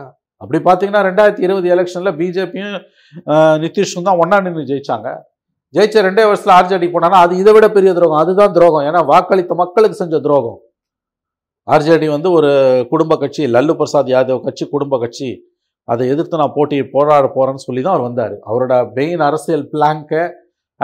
அப்படி 0.43 0.59
பார்த்தீங்கன்னா 0.67 1.03
ரெண்டாயிரத்தி 1.09 1.45
இருபது 1.47 1.69
எலெக்ஷனில் 1.75 2.17
பிஜேபியும் 2.21 2.77
நிதிஷும் 3.65 4.07
தான் 4.09 4.21
ஒன்றா 4.23 4.39
நின்று 4.47 4.63
ஜெயிச்சாங்க. 4.71 5.09
ஜெயிச்ச 5.75 6.03
ரெண்டே 6.09 6.25
வருஷத்தில் 6.29 6.57
ஆர்ஜேடி 6.59 6.87
போனாங்கன்னா 6.95 7.25
அது 7.27 7.35
இதை 7.43 7.53
விட 7.57 7.67
பெரிய 7.77 7.91
துரோகம். 7.99 8.21
அதுதான் 8.23 8.55
துரோகம். 8.57 8.85
ஏன்னா 8.89 9.01
வாக்களித்த 9.13 9.55
மக்களுக்கு 9.63 10.01
செஞ்ச 10.03 10.21
துரோகம். 10.27 10.59
ஆர்ஜேடி 11.75 12.07
வந்து 12.17 12.29
ஒரு 12.39 12.51
குடும்ப 12.93 13.17
கட்சி 13.23 13.43
லல்லு 13.55 13.75
பிரசாத் 13.81 14.13
யாதவ் 14.15 14.45
கட்சி 14.47 14.65
குடும்ப 14.75 14.99
கட்சி. 15.05 15.31
அதை 15.93 16.05
எதிர்த்து 16.13 16.41
நான் 16.43 16.57
போட்டி 16.57 16.77
போராட 16.95 17.27
போகிறேன்னு 17.35 17.65
சொல்லி 17.67 17.83
தான் 17.83 17.95
அவர் 17.95 18.07
வந்தார். 18.09 18.35
அவரோட 18.49 18.75
மெயின் 18.99 19.23
அரசியல் 19.29 19.67
பிளாங்கை 19.75 20.23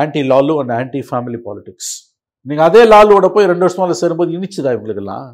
anti 0.03 0.23
Lalu 0.33 0.55
and 0.61 0.75
anti 0.81 1.01
family 1.09 1.39
politics 1.47 1.93
நீங்கள் 2.47 2.67
அதே 2.69 2.83
லாலுவோட 2.93 3.27
போய் 3.35 3.51
ரெண்டு 3.51 3.65
வருஷமால 3.67 3.95
சேரும்போது 4.01 4.31
இனிச்சுதா 4.37 4.73
இவங்களுக்கெல்லாம்? 4.77 5.29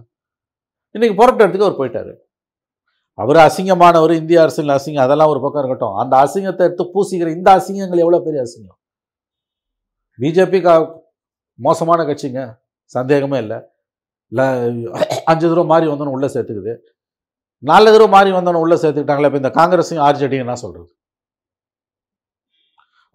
இன்றைக்கி 0.97 1.15
போராட்டத்துக்கு 1.21 1.67
அவர் 1.69 1.81
போயிட்டார். 1.81 2.13
அவர் 3.19 3.39
அசிங்கமானவர் 3.47 4.13
இந்திய 4.21 4.39
அரசியல் 4.45 4.77
அசிங்கம் 4.77 5.07
அதெல்லாம் 5.07 5.31
ஒரு 5.33 5.41
பக்கம் 5.45 5.63
இருக்கட்டும். 5.63 5.97
அந்த 6.03 6.15
அசிங்கத்தை 6.25 6.63
எடுத்து 6.69 6.85
பூசிக்கிற 6.95 7.31
இந்த 7.39 7.49
அசிங்கங்கள் 7.59 8.03
எவ்வளோ 8.05 8.21
பெரிய 8.27 8.45
அசிங்கம்? 8.47 8.79
பிஜேபி 10.19 10.61
கா 10.67 10.75
மோசமான 11.67 12.05
கட்சிங்க. 12.11 12.41
சந்தேகமே 12.95 13.39
இல்லை. 13.45 13.59
இல்லை 14.33 14.47
அஞ்சு 15.31 15.45
தடவை 15.51 15.67
மாறி 15.73 15.87
வந்தோன்னு 15.91 16.17
உள்ளே 16.17 16.29
சேர்த்துக்குது. 16.35 16.73
நாலு 17.71 17.93
தடவை 17.95 18.11
மாறி 18.17 18.31
வந்தோன்னு 18.39 18.65
உள்ளே 18.65 18.77
சேர்த்துக்கிட்டாங்களே 18.83 19.29
இப்போ 19.31 19.41
இந்த 19.43 19.53
காங்கிரஸையும் 19.61 20.05
ஆர்ஜேடியும் 20.09 20.45
என்ன 20.47 20.57
சொல்கிறது 20.65 20.91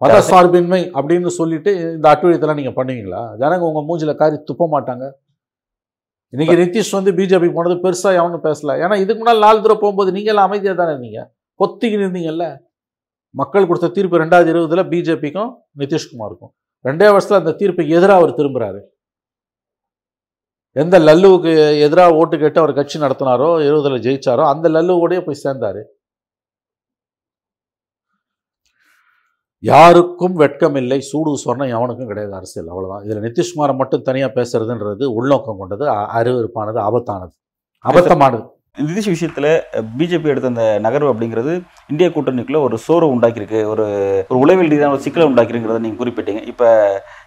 மத 0.00 0.16
சார்பின்மை 0.30 0.80
அப்படின்னு 0.98 1.30
சொல்லிட்டு 1.40 1.70
இந்த 1.96 2.06
அட்டுழியத்தெல்லாம் 2.12 2.58
நீங்கள் 2.60 2.78
பண்ணுவீங்களா? 2.78 3.20
ஜனங்க 3.42 3.64
உங்கள் 3.68 3.86
மூஞ்சில் 3.88 4.18
காரி 4.20 4.36
துப்ப 4.48 4.64
மாட்டாங்க. 4.74 5.04
இன்னைக்கு 6.34 6.56
நிதிஷ் 6.64 6.90
வந்து 6.90 7.12
பிஜேபி 7.12 7.52
போனது 7.52 7.74
பெருசாக 7.74 8.18
எவனும் 8.20 8.44
பேசல. 8.44 8.72
ஏன்னா 8.84 8.96
இதுக்கு 8.96 9.14
முன்னால் 9.14 9.38
நாலு 9.38 9.56
தடவை 9.56 9.76
போகும்போது 9.80 10.12
நீங்க 10.12 10.28
எல்லாம் 10.28 10.46
அமைதியாக 10.46 10.84
தானே 10.84 10.92
இருந்தீங்க? 10.96 11.20
பொத்திக்கு 11.60 11.96
இருந்தீங்கல்ல? 11.98 12.46
மக்கள் 13.34 13.66
கொடுத்த 13.66 13.88
தீர்ப்பு 13.88 14.18
ரெண்டாயிரத்தி 14.18 14.52
இருபதுல 14.54 14.82
பிஜேபிக்கும் 14.92 15.50
நிதிஷ்குமாருக்கும் 15.78 16.52
ரெண்டே 16.84 17.06
வருஷத்துல 17.14 17.40
அந்த 17.42 17.54
தீர்ப்புக்கு 17.58 17.96
எதிராக 17.98 18.14
அவர் 18.14 18.34
திரும்புறாரு. 18.34 18.80
எந்த 20.72 20.98
லல்லுவுக்கு 20.98 21.52
எதிராக 21.80 22.14
ஓட்டு 22.14 22.38
கேட்டு 22.38 22.60
அவர் 22.60 22.74
கட்சி 22.74 23.00
நடத்தினாரோ 23.00 23.50
இருபதுல 23.68 23.98
ஜெயிச்சாரோ 24.06 24.44
அந்த 24.52 24.68
லல்லுவோடய 24.68 25.20
போய் 25.24 25.42
சேர்ந்தாரு. 25.44 25.82
யாருக்கும் 29.58 30.38
வெட்கமில்லை 30.38 30.98
சூடு 30.98 31.36
சொன்ன 31.36 31.64
எவனுக்கும் 31.64 32.06
கிடையாது 32.06 32.34
அரசியல் 32.34 32.68
அவ்வளவுதான். 32.68 33.04
இதுல 33.06 33.26
நிதிஷ்குமாரை 33.26 33.76
மட்டும் 33.76 34.02
தனியா 34.02 34.26
பேசுறதுன்றது 34.26 35.04
உள்நோக்கம் 35.04 35.58
கொண்டது 35.58 35.88
அ- 35.88 36.08
அருவருப்பானது 36.14 36.78
ஆபத்தானது. 36.78 37.30
அபத்தமானது. 37.88 38.54
நிதிஷ் 38.78 39.14
விஷயத்துல 39.14 39.62
பிஜேபி 39.98 40.24
எடுத்த 40.24 40.48
அந்த 40.48 40.80
நகர்வு 40.82 41.14
அப்படிங்கிறது 41.14 41.62
இந்திய 41.88 42.08
கூட்டணிக்குள்ள 42.08 42.62
ஒரு 42.62 42.78
சோர்வு 42.78 43.18
உண்டாக்கியிருக்கு. 43.18 43.64
ஒரு 43.64 43.82
ஒரு 44.28 44.40
உளவியல் 44.40 44.68
ரீதியான 44.68 44.92
ஒரு 44.92 45.02
சிக்கலை 45.02 45.32
உண்டாக்கிருக்கிறத 45.32 45.78
நீங்க 45.78 46.04
குறிப்பிட்டீங்க. 46.04 46.46
இப்ப 46.46 46.64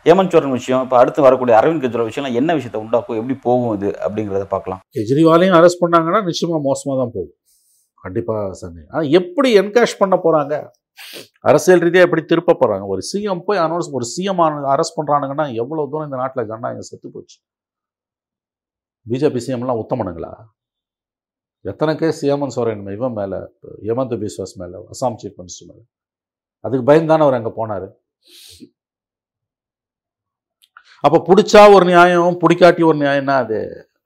ஹேமந்த் 0.06 0.30
சோரன் 0.30 0.52
விஷயம் 0.52 0.84
இப்ப 0.84 0.98
அடுத்து 0.98 1.22
வரக்கூடிய 1.22 1.58
அரவிந்த் 1.58 1.84
கெஜ்ரிவால் 1.84 2.10
விஷயம்லாம் 2.10 2.34
என்ன 2.34 2.54
விஷயத்தை 2.54 2.82
உண்டாக்கும் 2.82 3.16
எப்படி 3.16 3.40
போகும் 3.42 3.76
இது 3.76 3.96
அப்படிங்கிறத 4.08 4.44
பார்க்கலாம். 4.44 4.80
கெஜ்ரிவாலையும் 4.98 5.58
அரெஸ்ட் 5.60 5.82
பண்ணாங்கன்னா 5.82 6.24
நிச்சயமாக 6.24 6.64
மோசமாக 6.64 7.02
தான் 7.02 7.12
போகும். 7.14 7.34
கண்டிப்பாக 8.02 8.54
சந்தேகம் 8.54 8.90
ஆனால் 8.90 9.10
எப்படி 9.10 9.60
என்கேஷ் 9.60 9.98
பண்ண 10.00 10.20
போகிறாங்க 10.24 10.68
அரசியல் 11.50 11.84
ரீதியாக 11.86 12.08
எப்படி 12.08 12.24
திருப்ப 12.26 12.58
போகிறாங்க 12.62 12.86
ஒரு 12.94 13.02
சிஎம் 13.10 13.44
போய் 13.48 13.60
அனௌன்ஸ் 13.66 13.90
ஒரு 13.98 14.06
சிஎம் 14.16 14.42
அரெஸ்ட் 14.74 14.98
பண்ணுறானுங்கன்னா 15.00 15.46
எவ்வளோ 15.62 15.88
தூரம் 15.92 16.08
இந்த 16.10 16.20
நாட்டில் 16.22 16.48
ஜனநாயகம் 16.52 16.90
செத்து 16.90 17.10
போச்சு? 17.16 17.38
பிஜேபி 19.06 19.42
சிஎம்லாம் 19.48 19.82
உத்தமனுங்களா? 19.84 20.32
எத்தனை 21.66 21.94
கேஸ் 22.02 22.20
ஹேமந்த் 22.26 22.56
சோரன் 22.56 22.84
இவன் 22.98 23.16
மேலே 23.20 23.40
ஹேமந்த் 23.88 24.16
பிஸ்வாஸ் 24.24 24.54
மேலே 24.62 24.78
அசாம் 24.94 25.18
சீஃப் 25.22 25.40
மினிஸ்டர் 25.40 25.70
மேலே. 25.70 25.84
அதுக்கு 26.66 26.86
பயந்தானே 26.92 27.26
அவர் 27.28 27.38
அங்கே 27.40 27.52
போனார். 27.60 27.88
அப்போ 31.04 31.18
பிடிச்சா 31.28 31.62
ஒரு 31.76 31.86
நியாயம் 31.86 32.40
பிடிக்காட்டி 32.44 32.84
ஒரு 32.90 32.98
நியாயம்னா 33.04 33.36
அது? 33.44 33.60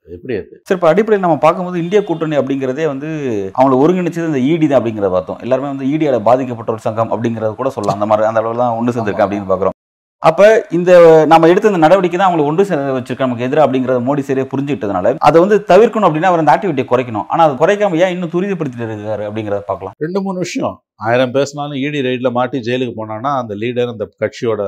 எப்படி 0.08 0.34
அது? 0.40 0.56
சரி 0.68 0.78
இப்போ 0.78 0.88
அடிப்படையில் 0.92 1.26
நம்ம 1.26 1.38
பார்க்கும்போது 1.44 1.78
இந்திய 1.84 2.00
கூட்டணி 2.08 2.36
அப்படிங்கிறதே 2.40 2.86
வந்து 2.94 3.10
அவங்களை 3.58 3.76
ஒருங்கிணைச்சது 3.84 4.32
இந்த 4.32 4.42
ஈடி 4.52 4.66
தான் 4.68 4.80
அப்படிங்கிறத 4.80 5.12
பார்த்தோம். 5.14 5.40
எல்லாருமே 5.46 5.70
வந்து 5.74 5.86
ஈடியால 5.94 6.18
பாதிக்கப்பட்ட 6.30 6.74
ஒரு 6.76 6.84
சங்கம் 6.88 7.14
அப்படிங்கிறத 7.16 7.54
கூட 7.62 7.70
சொல்லலாம். 7.76 7.98
அந்த 8.00 8.10
மாதிரி 8.12 8.28
அந்த 8.30 8.42
அளவில் 8.42 8.64
தான் 8.64 8.78
ஒன்று 8.80 8.96
சேர்ந்திருக்கேன் 8.96 9.28
அப்படின்னு 9.28 9.50
பார்க்குறோம். 9.52 9.78
அப்ப 10.30 10.42
இந்த 10.78 10.92
நம்ம 11.32 11.48
எடுத்த 11.52 11.72
இந்த 11.72 11.80
நடவடிக்கை 11.84 12.18
தான் 12.18 12.30
அவங்களை 12.30 12.44
ஒன்று 12.50 12.68
சேர்ந்து 12.68 12.96
வச்சிருக்க 12.98 13.26
நமக்கு 13.26 13.46
எதிராக 13.48 13.66
அப்படிங்கறத 13.66 14.02
மோடி 14.10 14.22
சரியா 14.28 14.46
புரிஞ்சுக்கிட்டதுனால 14.52 15.12
அதை 15.28 15.38
வந்து 15.44 15.56
தவிர்க்கணும் 15.72 16.08
அப்படின்னா 16.10 16.30
அவர் 16.32 16.44
அந்த 16.44 16.54
ஆக்டிவிட்டியை 16.54 16.88
குறைக்கணும். 16.92 17.26
ஆனா 17.32 17.42
அது 17.48 17.56
குறைக்காம 17.62 18.00
ஏன் 18.04 18.14
இன்னும் 18.16 18.34
துரிதப்படுத்திட்டு 18.36 18.88
இருக்காரு 18.88 19.26
அப்படிங்கறத 19.30 19.64
பார்க்கலாம். 19.72 19.96
ரெண்டு 20.06 20.22
மூணு 20.26 20.38
விஷயம். 20.46 20.76
ஆயிரம் 21.08 21.34
பேசினாலும் 21.38 21.80
இடி 21.86 22.02
ரைடில் 22.08 22.36
மாட்டி 22.38 22.60
ஜெயிலுக்கு 22.68 22.96
போனான்னா 23.00 23.34
அந்த 23.42 23.56
லீடர் 23.64 23.94
அந்த 23.96 24.08
கட்சியோட 24.24 24.62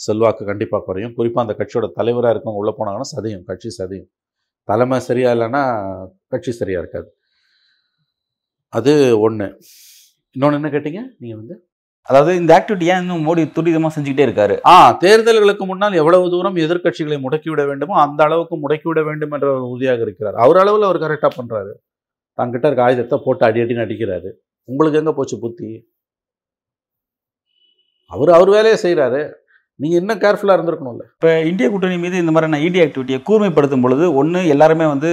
செல்வாக்கு 0.00 0.44
கண்டிப்பாக 0.50 0.82
குறையும். 0.88 1.14
குறிப்பாக 1.18 1.44
அந்த 1.46 1.56
கட்சியோட 1.62 1.88
தலைவராக 1.98 2.34
இருக்கவங்க 2.34 2.62
உள்ளே 2.62 2.74
போனாங்கன்னா 2.78 3.10
சதையும் 3.14 3.44
கட்சி 3.50 3.70
சதையும். 3.80 4.08
தலைமை 4.70 4.98
சரியா 5.08 5.30
இல்லைன்னா 5.34 5.62
கட்சி 6.32 6.52
சரியா 6.60 6.78
இருக்காது. 6.82 7.08
அது 8.78 8.92
ஒன்று 9.26 9.46
இன்னொன்று 10.36 10.58
என்ன 10.60 10.68
கேட்டீங்க? 10.74 11.00
நீங்கள் 11.22 11.40
வந்து? 11.40 11.56
அதாவது 12.08 12.32
இந்த 12.38 12.50
ஆக்டிவிட்டி 12.56 12.86
ஏன் 12.92 13.02
இன்னும் 13.02 13.22
மோடி 13.26 13.42
துரிதமா 13.56 13.88
செஞ்சுக்கிட்டே 13.94 14.24
இருக்காரு? 14.26 14.54
ஆ 14.72 14.74
தேர்தல்களுக்கு 15.04 15.64
முன்னால் 15.70 15.98
எவ்வளவு 16.00 16.32
தூரம் 16.34 16.58
எதிர்க்கட்சிகளை 16.64 17.18
முடக்கிவிட 17.26 17.62
வேண்டுமோ 17.70 17.94
அந்த 18.04 18.20
அளவுக்கு 18.26 18.56
முடக்கிவிட 18.64 19.02
வேண்டும் 19.08 19.34
என்ற 19.36 19.46
ஒரு 19.54 19.64
உறுதியாக 19.72 20.02
இருக்கிறார். 20.06 20.36
அவர் 20.44 20.60
அளவில் 20.62 20.88
அவர் 20.88 21.04
கரெக்டாக 21.04 21.32
பண்ணுறாரு 21.38 21.72
தங்கிட்ட 22.38 22.66
இருக்க 22.68 22.82
ஆயுதத்தை 22.88 23.18
போட்டு 23.26 23.44
அடி 23.48 23.62
அடின்னு 23.64 23.84
அடிக்கிறாரு. 23.86 24.30
உங்களுக்கு 24.68 25.00
எங்கே 25.00 25.14
போச்சு 25.18 25.36
புத்தி? 25.44 25.70
அவர் 28.10 28.30
அவர் 28.36 28.50
வேலையை 28.56 28.78
செய்கிறாரு 28.84 29.20
நீங்கள் 29.82 30.00
இன்னும் 30.00 30.20
கேர்ஃபுல்லாக 30.24 30.56
இருந்திருக்கணும்ல. 30.56 31.04
இப்ப 31.16 31.28
இந்திய 31.50 31.66
கூட்டணி 31.70 31.96
மீது 32.02 32.16
இந்த 32.22 32.32
மாதிரியான 32.34 32.58
இடி 32.66 32.78
ஆக்டிவிட்டியை 32.82 33.18
கூர்மைப்படுத்தும் 33.28 33.84
பொழுது 33.84 34.04
ஒண்ணு 34.20 34.40
எல்லாருமே 34.54 34.86
வந்து 34.92 35.08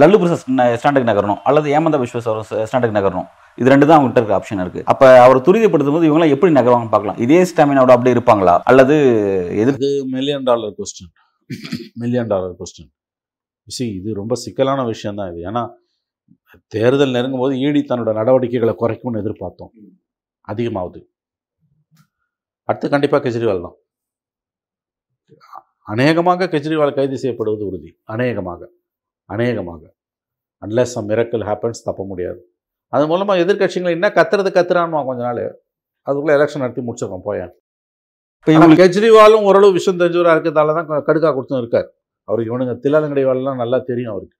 லல்லு 0.00 0.18
பிரசாத் 0.20 0.44
ஸ்டாண்டுக்கு 0.80 1.10
நகரணும் 1.10 1.40
அல்லது 1.48 1.66
ஏமந்த 1.78 1.98
விஸ்வஸ் 2.02 2.28
ஸ்டாண்டுக்கு 2.68 2.98
நகரணும். 2.98 3.26
இது 3.60 3.72
ரெண்டு 3.72 3.86
தான் 3.88 3.96
அவங்ககிட்ட 3.98 4.20
இருக்க 4.22 4.38
ஆப்ஷன் 4.38 4.62
இருக்கு. 4.64 4.82
அப்ப 4.92 5.04
அவர் 5.24 5.38
துரிதப்படுத்தும் 5.46 5.96
போது 5.96 6.08
இவங்களாம் 6.08 6.32
எப்படி 6.34 6.52
நகருவாங்கன்னு 6.58 6.94
பார்க்கலாம். 6.94 7.18
இதே 7.24 7.40
ஸ்டாமினாவோட 7.50 7.94
அப்படியே 7.96 8.14
இருப்பாங்களா? 8.16 8.54
அல்லது 8.70 8.96
இது 9.62 9.90
million 10.14 10.46
dollar 10.48 10.72
question 10.78 11.10
million 12.02 12.30
dollar 12.32 12.54
question 12.60 12.90
C 13.76 13.86
இது 13.98 14.10
ரொம்ப 14.20 14.34
சிக்கலான 14.44 14.84
விஷயம் 14.92 15.18
தான் 15.20 15.30
இது. 15.32 15.40
ஏன்னா 15.50 15.62
தேர்தல் 16.74 17.14
நெருங்கும் 17.16 17.42
போது 17.44 17.54
ஈடி 17.66 17.82
தன்னோட 17.90 18.12
நடவடிக்கைகளை 18.20 18.74
குறைக்கும்னு 18.82 19.22
எதிர்பார்த்தோம். 19.22 19.72
அதிகமாகுது 20.52 21.02
அடுத்து 22.68 22.88
கண்டிப்பாக 22.94 23.22
கெஜ்ரிவால் 23.26 23.62
தான். 23.66 23.76
அநேகமாக 25.82 26.46
கெஜ்ரிவால் 26.46 26.94
கைது 26.94 27.18
செய்யப்படுவது 27.18 27.66
உறுதி. 27.66 27.90
அநேகமாக. 28.04 28.60
அநேகமாக. 29.24 29.82
அன்லெஸ் 30.62 30.94
சம் 30.94 31.08
மிரக்கல் 31.08 31.44
ஹேப்பன்ஸ் 31.48 31.84
தப்ப 31.84 32.04
முடியாது. 32.04 32.40
அது 32.92 33.06
மூலமாக 33.06 33.44
எதிர்க்கட்சிகளை 33.44 33.90
என்ன 33.90 34.08
கத்துறது 34.08 34.50
கத்துறான்னு 34.58 35.04
கொஞ்ச 35.04 35.22
நாள். 35.22 35.42
அதுக்குள்ளே 36.02 36.36
எலெக்ஷன் 36.38 36.64
நடத்தி 36.64 36.82
முடிச்சிருக்கோம் 36.82 37.26
போயேன் 37.28 37.52
இப்ப 38.46 38.68
கெஜ்ரிவாலும் 38.80 39.46
ஓரளவு 39.48 39.72
விஷயம் 39.72 40.00
தெரிஞ்சவராக 40.00 40.34
இருக்கிறதால 40.36 40.74
தான் 40.76 41.06
கடுக்கா 41.08 41.30
கொடுத்தும் 41.34 41.58
இருக்கார். 41.58 41.88
அவருக்கு 42.24 42.50
இவனுங்க 42.52 42.74
தில்லாலங்கடைவாளெல்லாம் 42.84 43.60
நல்லா 43.62 43.78
தெரியும் 43.78 44.12
அவருக்கு. 44.12 44.36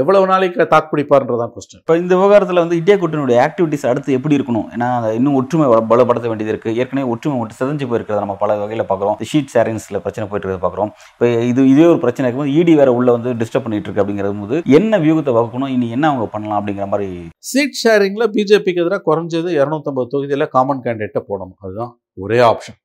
எவ்வளவு 0.00 0.24
நாளைக்கு 0.30 0.66
தாக்குப்பிடிப்பார்ன்றதான் 0.72 1.52
கொஸ்டின் 1.54 1.80
இப்ப 1.82 1.96
இந்த 2.02 2.12
விவகாரத்துல 2.20 2.62
வந்து 2.64 2.78
இந்திய 2.80 2.94
கூட்டணியுடைய 3.02 3.36
ஆக்டிவிட்டிஸ் 3.46 3.84
அடுத்து 3.90 4.16
எப்படி 4.18 4.36
இருக்கணும்? 4.38 4.66
ஏன்னா 4.74 4.88
இன்னும் 5.18 5.36
ஒற்றுமை 5.40 5.66
பலப்படுத்த 5.90 6.26
வேண்டியது 6.30 6.52
இருக்கு. 6.54 6.70
ஏற்கனவே 6.80 7.06
ஒற்றுமை 7.12 7.36
மட்டும் 7.40 7.58
சிதஞ்சு 7.60 7.86
போயிருக்கிறத 7.90 8.22
நம்ம 8.24 8.36
பல 8.42 8.56
வகையில 8.62 8.84
பாக்குறோம் 8.90 9.18
ஷீட் 9.30 9.52
ஷேரிங்ஸ்ல 9.54 10.00
பிரச்சனை 10.06 10.26
போயிட்டு 10.30 10.46
இருக்கிறத 10.46 10.64
பாக்குறோம் 10.66 10.90
இப்ப 11.14 11.30
இது 11.50 11.68
இதே 11.74 11.86
ஒரு 11.92 12.00
பிரச்சனை 12.04 12.26
இருக்கும்போது 12.26 12.56
இடி 12.60 12.74
வேற 12.80 12.92
உள்ள 12.98 13.08
வந்து 13.16 13.32
டிஸ்டர்ப் 13.42 13.66
பண்ணிட்டு 13.66 13.88
இருக்கு 13.88 14.04
அப்படிங்கிறது 14.04 14.40
போது 14.42 14.58
என்ன 14.78 14.98
வியூகத்தை 15.04 15.34
வகுக்கணும்? 15.38 15.72
இனி 15.76 15.88
என்ன 15.98 16.08
அவங்க 16.12 16.26
பண்ணலாம் 16.34 16.58
அப்படிங்கிற 16.60 16.88
மாதிரி 16.94 17.08
சீட் 17.52 17.78
ஷேரிங்கில் 17.84 18.32
பிஜேபிக்கு 18.36 18.84
எதிராக 18.84 19.02
குறைஞ்சது 19.10 19.48
இரநூத்தம்பது 19.60 20.12
தொகுதியில் 20.14 20.52
காமன் 20.56 20.84
கேண்டிடேட்டை 20.86 21.22
போடணும். 21.30 21.56
அதுதான் 21.64 21.94
ஒரே 22.24 22.40
ஆப்ஷன் 22.50 22.78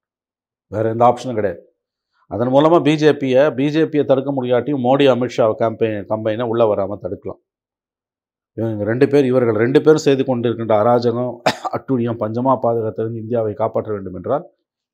வேற 0.72 0.86
எந்த 0.90 1.04
ஆப்ஷனும் 1.10 1.38
கிடையாது. 1.40 1.62
அதன் 2.34 2.52
மூலமாக 2.56 2.82
பிஜேபியை 2.88 3.42
பிஜேபியை 3.58 4.04
தடுக்க 4.12 4.30
முடியாட்டியும் 4.38 4.84
மோடி 4.88 5.06
அமித்ஷா 5.14 5.46
கேம்பெயின் 5.62 6.06
கம்பெயினை 6.12 6.46
உள்ளே 6.52 6.66
வராமல் 6.72 7.02
தடுக்கலாம். 7.04 7.42
இவங்க 8.58 8.86
ரெண்டு 8.92 9.06
பேர் 9.12 9.26
இவர்கள் 9.32 9.58
ரெண்டு 9.64 9.80
பேரும் 9.86 10.06
செய்து 10.06 10.24
கொண்டிருக்கின்ற 10.30 10.76
அராஜகம் 10.84 11.34
அட்டுழியம் 11.76 12.20
பஞ்சமா 12.24 12.54
பாதுகாத்திலிருந்து 12.66 13.22
இந்தியாவை 13.24 13.54
காப்பாற்ற 13.62 13.90
வேண்டும் 13.96 14.18
என்றால் 14.20 14.46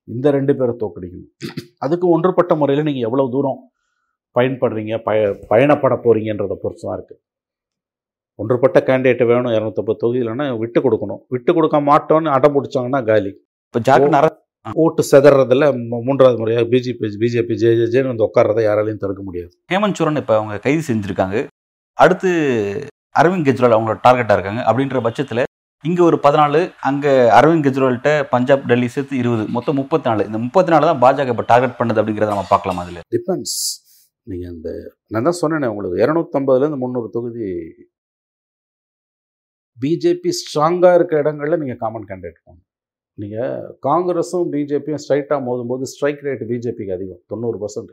இந்த 0.08 0.26
ரெண்டு 0.36 0.52
பேரை 0.58 0.74
தோக்கடிக்கணும். 0.82 1.32
அதுக்கு 1.84 2.06
ஒன்றுபட்ட 2.14 2.52
முறையில் 2.60 2.86
நீங்கள் 2.88 3.06
எவ்வளோ 3.08 3.26
தூரம் 3.34 3.58
பயன்படுறீங்க 4.36 4.94
பய 5.08 5.20
பயணப்பட 5.50 5.94
போறீங்கன்றதை 6.04 6.56
பொறுத்து 6.64 6.84
தான் 6.86 6.96
இருக்குது 6.98 7.20
ஒன்றுபட்ட 8.40 8.78
கேண்டிடேட் 8.88 9.22
வேணும் 9.30 9.54
இரநூத்தம்பது 9.56 10.00
தொகுதியிலன்னா 10.02 10.44
விட்டு 10.62 10.80
கொடுக்கணும். 10.84 11.20
விட்டு 11.34 11.50
கொடுக்க 11.56 11.76
மாட்டோம்னு 11.90 12.34
அடம் 12.36 12.54
பிடிச்சாங்கன்னா 12.56 13.00
காலி. 13.10 13.32
இப்ப 13.68 13.80
அரசு 14.20 14.27
ஓட்டு 14.84 15.02
செதறதில் 15.10 15.64
மூன்றாவது 16.06 16.38
முறையாக 16.40 16.64
பிஜேபி 16.72 17.08
பிஜேபி 17.22 17.54
ஜே 17.62 17.70
ஜே 17.78 17.86
ஜேன்னு 17.94 18.10
வந்து 18.12 18.26
உட்கார்றதை 18.28 18.62
யாராலையும் 18.66 19.02
தடுக்க 19.02 19.22
முடியாது. 19.28 19.50
ஹேமந்த் 19.72 19.98
சோரன் 19.98 20.20
இப்ப 20.22 20.34
அவங்க 20.38 20.58
கைது 20.66 20.82
செஞ்சிருக்காங்க. 20.88 21.36
அடுத்து 21.98 22.30
அரவிந்த் 23.20 23.46
கெஜ்ரிவால் 23.48 23.76
அவங்களோட 23.76 24.00
டார்கெட்டா 24.06 24.34
இருக்காங்க. 24.38 24.62
அப்படின்ற 24.70 25.00
பட்சத்துல 25.06 25.44
இங்க 25.84 26.00
ஒரு 26.08 26.16
பதினாலு 26.26 26.60
அங்க 26.88 27.06
அரவிந்த் 27.38 27.66
கெஜ்ரிவால்கிட்ட 27.66 28.12
பஞ்சாப் 28.34 28.68
டெல்லி 28.70 28.88
சேர்த்து 28.94 29.20
இருபது 29.22 29.44
மொத்தம் 29.56 29.78
முப்பத்தி 29.80 30.08
நாலு 30.10 30.22
இந்த 30.28 30.38
முப்பத்தி 30.44 30.72
நாலு 30.74 30.88
தான் 30.90 31.02
பாஜக 31.04 31.34
இப்ப 31.34 31.44
டார்கெட் 31.52 31.78
பண்ணுது 31.80 32.00
அப்படிங்கறத 32.02 32.32
நம்ம 32.34 32.46
பார்க்கலாம் 32.54 32.80
அதுல. 32.84 33.02
டிபெண்ட்ஸ் 33.16 33.58
நீங்கள் 34.26 34.52
இந்த 34.54 34.70
நான் 35.12 35.28
தான் 35.28 35.40
சொன்னேனே 35.42 35.70
உங்களுக்கு 35.72 36.02
இரநூத்தம்பதுலேருந்து 36.04 36.82
முந்நூறு 36.84 37.10
தொகுதி 37.16 37.46
பிஜேபி 39.78 40.30
ஸ்ட்ராங்காக 40.40 40.96
இருக்க 40.98 41.22
இடங்களில் 41.22 41.60
நீங்கள் 41.62 41.82
காமன் 41.84 42.08
கேண்டிடேட் 42.10 42.40
போகணும் 42.44 42.64
நீங்கள் 43.18 43.54
காங்கிரஸும் 43.86 44.46
பிஜேபியும் 44.52 45.02
ஸ்ட்ரைட்டாக 45.04 45.40
மோதும்போது 45.46 45.86
ஸ்ட்ரைக் 45.92 46.22
ரேட் 46.26 46.44
பிஜேபிக்கு 46.50 46.94
அதிகம் 46.96 47.22
தொண்ணூறு 47.32 47.58
பர்சன்ட் 47.62 47.92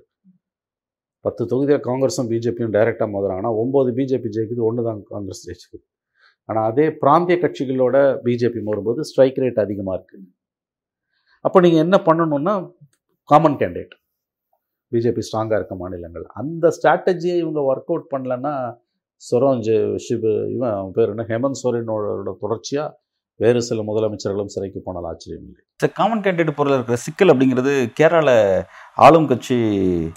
பத்து 1.26 1.44
தொகுதியில் 1.52 1.86
காங்கிரஸும் 1.90 2.30
பிஜேபியும் 2.32 2.74
டைரெக்டாக 2.78 3.36
ஆனால் 3.40 3.58
ஒம்பது 3.64 3.92
பிஜேபி 4.00 4.30
ஜெயிக்குது 4.36 4.64
ஒன்று 4.70 4.88
தான் 4.90 5.02
காங்கிரஸ் 5.14 5.44
ஜெயிச்சுக்குது 5.48 5.86
ஆனால் 6.50 6.68
அதே 6.72 6.86
பிராந்திய 7.02 7.36
கட்சிகளோட 7.44 7.98
பிஜேபி 8.26 8.60
மோதும்போது 8.68 9.08
ஸ்ட்ரைக் 9.10 9.40
ரேட் 9.44 9.62
அதிகமாக 9.66 9.96
இருக்குது 9.98 10.28
அப்போ 11.46 11.58
நீங்கள் 11.66 11.84
என்ன 11.86 11.98
பண்ணணும்னா 12.08 12.54
காமன் 13.30 13.58
கேண்டிடேட் 13.62 13.96
பிஜேபி 14.92 15.22
ஸ்ட்ராங்காக 15.28 15.58
இருக்க 15.60 15.76
மாநிலங்கள். 15.76 16.26
அந்த 16.42 16.66
ஸ்ட்ராட்டஜியை 16.76 17.38
இவங்க 17.44 17.60
ஒர்க் 17.72 17.92
அவுட் 17.92 18.12
பண்ணலன்னா 18.14 18.54
சொரோஞ்ச் 19.22 19.72
ஷிபு 20.06 20.32
இவன் 20.56 20.94
பேர் 20.98 21.12
என்ன? 21.14 21.26
ஹேமந்த் 21.32 21.60
சோரனோட 21.62 22.34
தொடர்ச்சியாக 22.44 22.90
வேறு 23.36 23.62
சில 23.62 23.82
முதலமைச்சர்களும் 23.82 24.46
சிறைக்கு 24.46 24.82
போனால் 24.84 25.04
ஆச்சரியம் 25.04 25.46
இல்லை 25.46 25.90
காமன் 25.94 26.22
கேண்டிடேட் 26.22 26.56
பொருள் 26.56 26.74
இருக்கிற 26.74 26.98
சிக்கல் 26.98 27.28
அப்படிங்கிறது 27.28 27.72
கேரளால 28.00 28.30
ஆளும் 28.98 29.28
கட்சி 29.28 29.56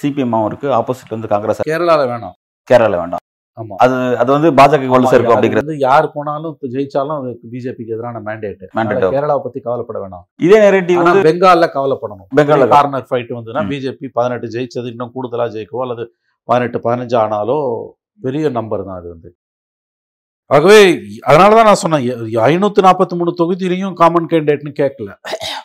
சிபிஎம்மாவும் 0.03 0.45
இருக்கு 0.45 0.69
ஆப்போசிட் 0.69 1.09
வந்து 1.09 1.29
காங்கிரஸ். 1.29 1.63
கேரளாவில் 1.71 2.11
வேணாம். 2.13 2.37
கேரளால 2.71 2.99
வேண்டாம். 2.99 3.23
ஆமா. 3.59 3.75
அது 3.77 4.17
அது 4.19 4.33
வந்து 4.33 4.51
பாஜக 4.51 4.87
வலு 4.87 5.09
சேர்க்கும் 5.09 5.37
அப்படிங்கிறது. 5.37 5.77
யார் 5.77 6.13
போனாலும் 6.13 6.59
ஜெயிச்சாலும் 6.63 7.25
பிஜேபிக்கு 7.53 7.95
எதிரான 7.97 8.21
மேண்டேட் 8.21 8.63
Mandate. 8.79 9.11
கேரளாவை 9.15 9.43
பத்தி 9.43 9.61
கவலைப்பட 9.61 9.99
வேணாம். 10.05 10.25
இதே 10.37 10.71
நெரேட்டிவ் 10.71 11.03
வந்து 11.03 11.27
பெங்கால்ல 11.29 11.69
கவலைப்படணும். 11.75 12.29
பெங்கால்ல 12.37 12.69
கார்னர் 12.69 13.07
ஃபைட் 13.11 13.35
வந்துன்னா. 13.39 13.65
பிஜேபி 13.73 14.09
பதினெட்டு 14.13 14.49
ஜெயிச்சது 14.49 14.87
இன்னும் 14.87 15.13
கூடுதலா 15.15 15.49
ஜெயிக்கவோ 15.57 15.81
அல்லது 15.81 16.15
பதினெட்டு 16.45 16.79
பதினஞ்சு 16.79 17.17
ஆனாலோ 17.25 17.59
பெரிய 18.21 18.49
நம்பர் 18.49 18.85
தான் 18.85 18.97
அது 18.97 19.09
வந்து. 19.09 19.37
ஆகவே 20.55 20.79
அதனால 21.29 21.51
தான் 21.59 21.69
நான் 21.69 21.81
சொன்னேன் 21.83 22.05
ஐநூற்றி 22.49 22.83
நாற்பத்தி 22.87 23.15
மூணு 23.21 23.33
தொகுதியிலையும் 23.41 23.97
காமன் 24.01 24.29
கேண்டிடேட்னு 24.33 24.73
கேட்கல. 24.81 25.11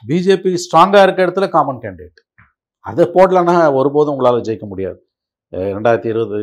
பிஜேபி 0.10 0.52
ஸ்ட்ராங்காக 0.64 1.04
இருக்க 1.06 1.26
இடத்துல 1.26 1.48
காமன் 1.56 1.82
கேண்டிடேட் 1.84 2.20
அதை 2.90 3.06
போடலன்னா 3.16 3.56
ஒருபோதும் 3.80 4.14
உங்களால் 4.16 4.46
ஜெயிக்க 4.48 4.66
முடியாது. 4.72 5.00
ரெண்டாயிரத்தி 5.76 6.10
இருபது 6.14 6.40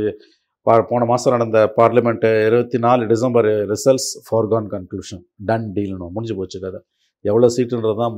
பா 0.66 0.74
போன 0.92 1.06
மாதம் 1.10 1.34
நடந்த 1.34 1.58
பார்லிமெண்ட் 1.78 2.26
இருபத்தி 2.46 2.78
நாலு 2.86 3.02
December 3.12 3.48
results 3.72 4.10
foregone 4.26 4.70
conclusion 4.74 5.22
done 5.48 5.68
டீல்னு 5.76 6.08
முடிஞ்சு 6.16 6.34
போச்சு 6.40 6.58
கதை. 6.64 6.80
எவ்வளோ 7.24 7.48
சீட்டுன்றது 7.56 7.96
தான் 8.02 8.16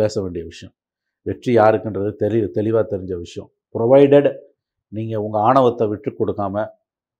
பேச 0.00 0.14
வேண்டிய 0.24 0.42
விஷயம். 0.52 0.74
வெற்றி 1.26 1.52
யாருக்குன்றது 1.60 2.10
தெளி 2.22 2.38
தெளிவாக 2.58 2.84
தெரிஞ்ச 2.94 3.12
விஷயம். 3.26 3.48
ப்ரொவைடட் 3.74 4.30
நீங்கள் 4.92 5.22
உங்கள் 5.26 5.44
ஆணவத்தை 5.48 5.84
விட்டு 5.92 6.10
கொடுக்காம 6.20 6.64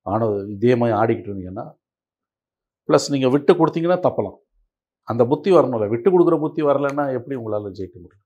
ஆணவ 0.06 0.30
இதே 0.56 0.74
மாதிரி 0.80 0.94
ஆடிக்கிட்டு 1.00 1.30
இருந்தீங்கன்னா 1.30 1.66
ப்ளஸ் 2.92 3.12
நீங்கள் 3.16 3.34
விட்டு 3.36 3.54
கொடுத்தீங்கன்னா 3.60 4.00
தப்பலாம். 4.08 4.38
அந்த 5.08 5.22
புத்தி 5.30 5.50
வரணும்ல. 5.54 5.86
விட்டு 5.92 6.08
கொடுக்குற 6.10 6.36
புத்தி 6.42 6.62
வரலைன்னா 6.66 7.04
எப்படி 7.18 7.34
உங்களால் 7.38 7.72
ஜெயிக்க 7.78 7.96
முடியும்? 8.02 8.20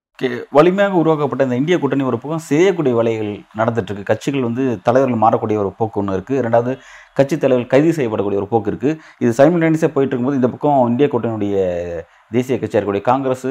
வலிமையாக 0.56 0.98
உருவாக்கப்பட்ட 1.00 1.46
இந்த 1.46 1.56
இந்திய 1.60 1.76
கூட்டணி 1.80 2.04
ஒரு 2.10 2.18
பக்கம் 2.20 2.44
செய்யக்கூடிய 2.48 2.92
வேலைகள் 2.98 3.30
நடந்துட்டு 3.58 3.90
இருக்கு 3.90 4.10
கட்சிகள் 4.10 4.46
வந்து 4.46 4.64
தலைவர்கள் 4.86 5.22
மாறக்கூடிய 5.22 5.56
ஒரு 5.62 5.70
போக்கு 5.78 6.00
ஒன்று 6.00 6.16
இருக்கு. 6.18 6.34
ரெண்டாவது 6.46 6.72
கட்சி 7.18 7.36
தலைவர்கள் 7.36 7.72
கைது 7.72 7.90
செய்யப்படக்கூடிய 7.98 8.40
ஒரு 8.42 8.48
போக்கு 8.52 8.70
இருக்கு. 8.72 8.90
இது 9.24 9.30
சைமல்டேனியஸாக 9.40 9.90
போயிட்டு 9.96 10.12
இருக்கும்போது 10.12 10.40
இந்த 10.40 10.50
பக்கம் 10.54 10.80
இந்திய 10.92 11.08
கூட்டணியுடைய 11.14 11.56
தேசிய 12.36 12.56
கட்சியாக 12.60 12.80
இருக்கக்கூடிய 12.80 13.06
காங்கிரஸ் 13.10 13.48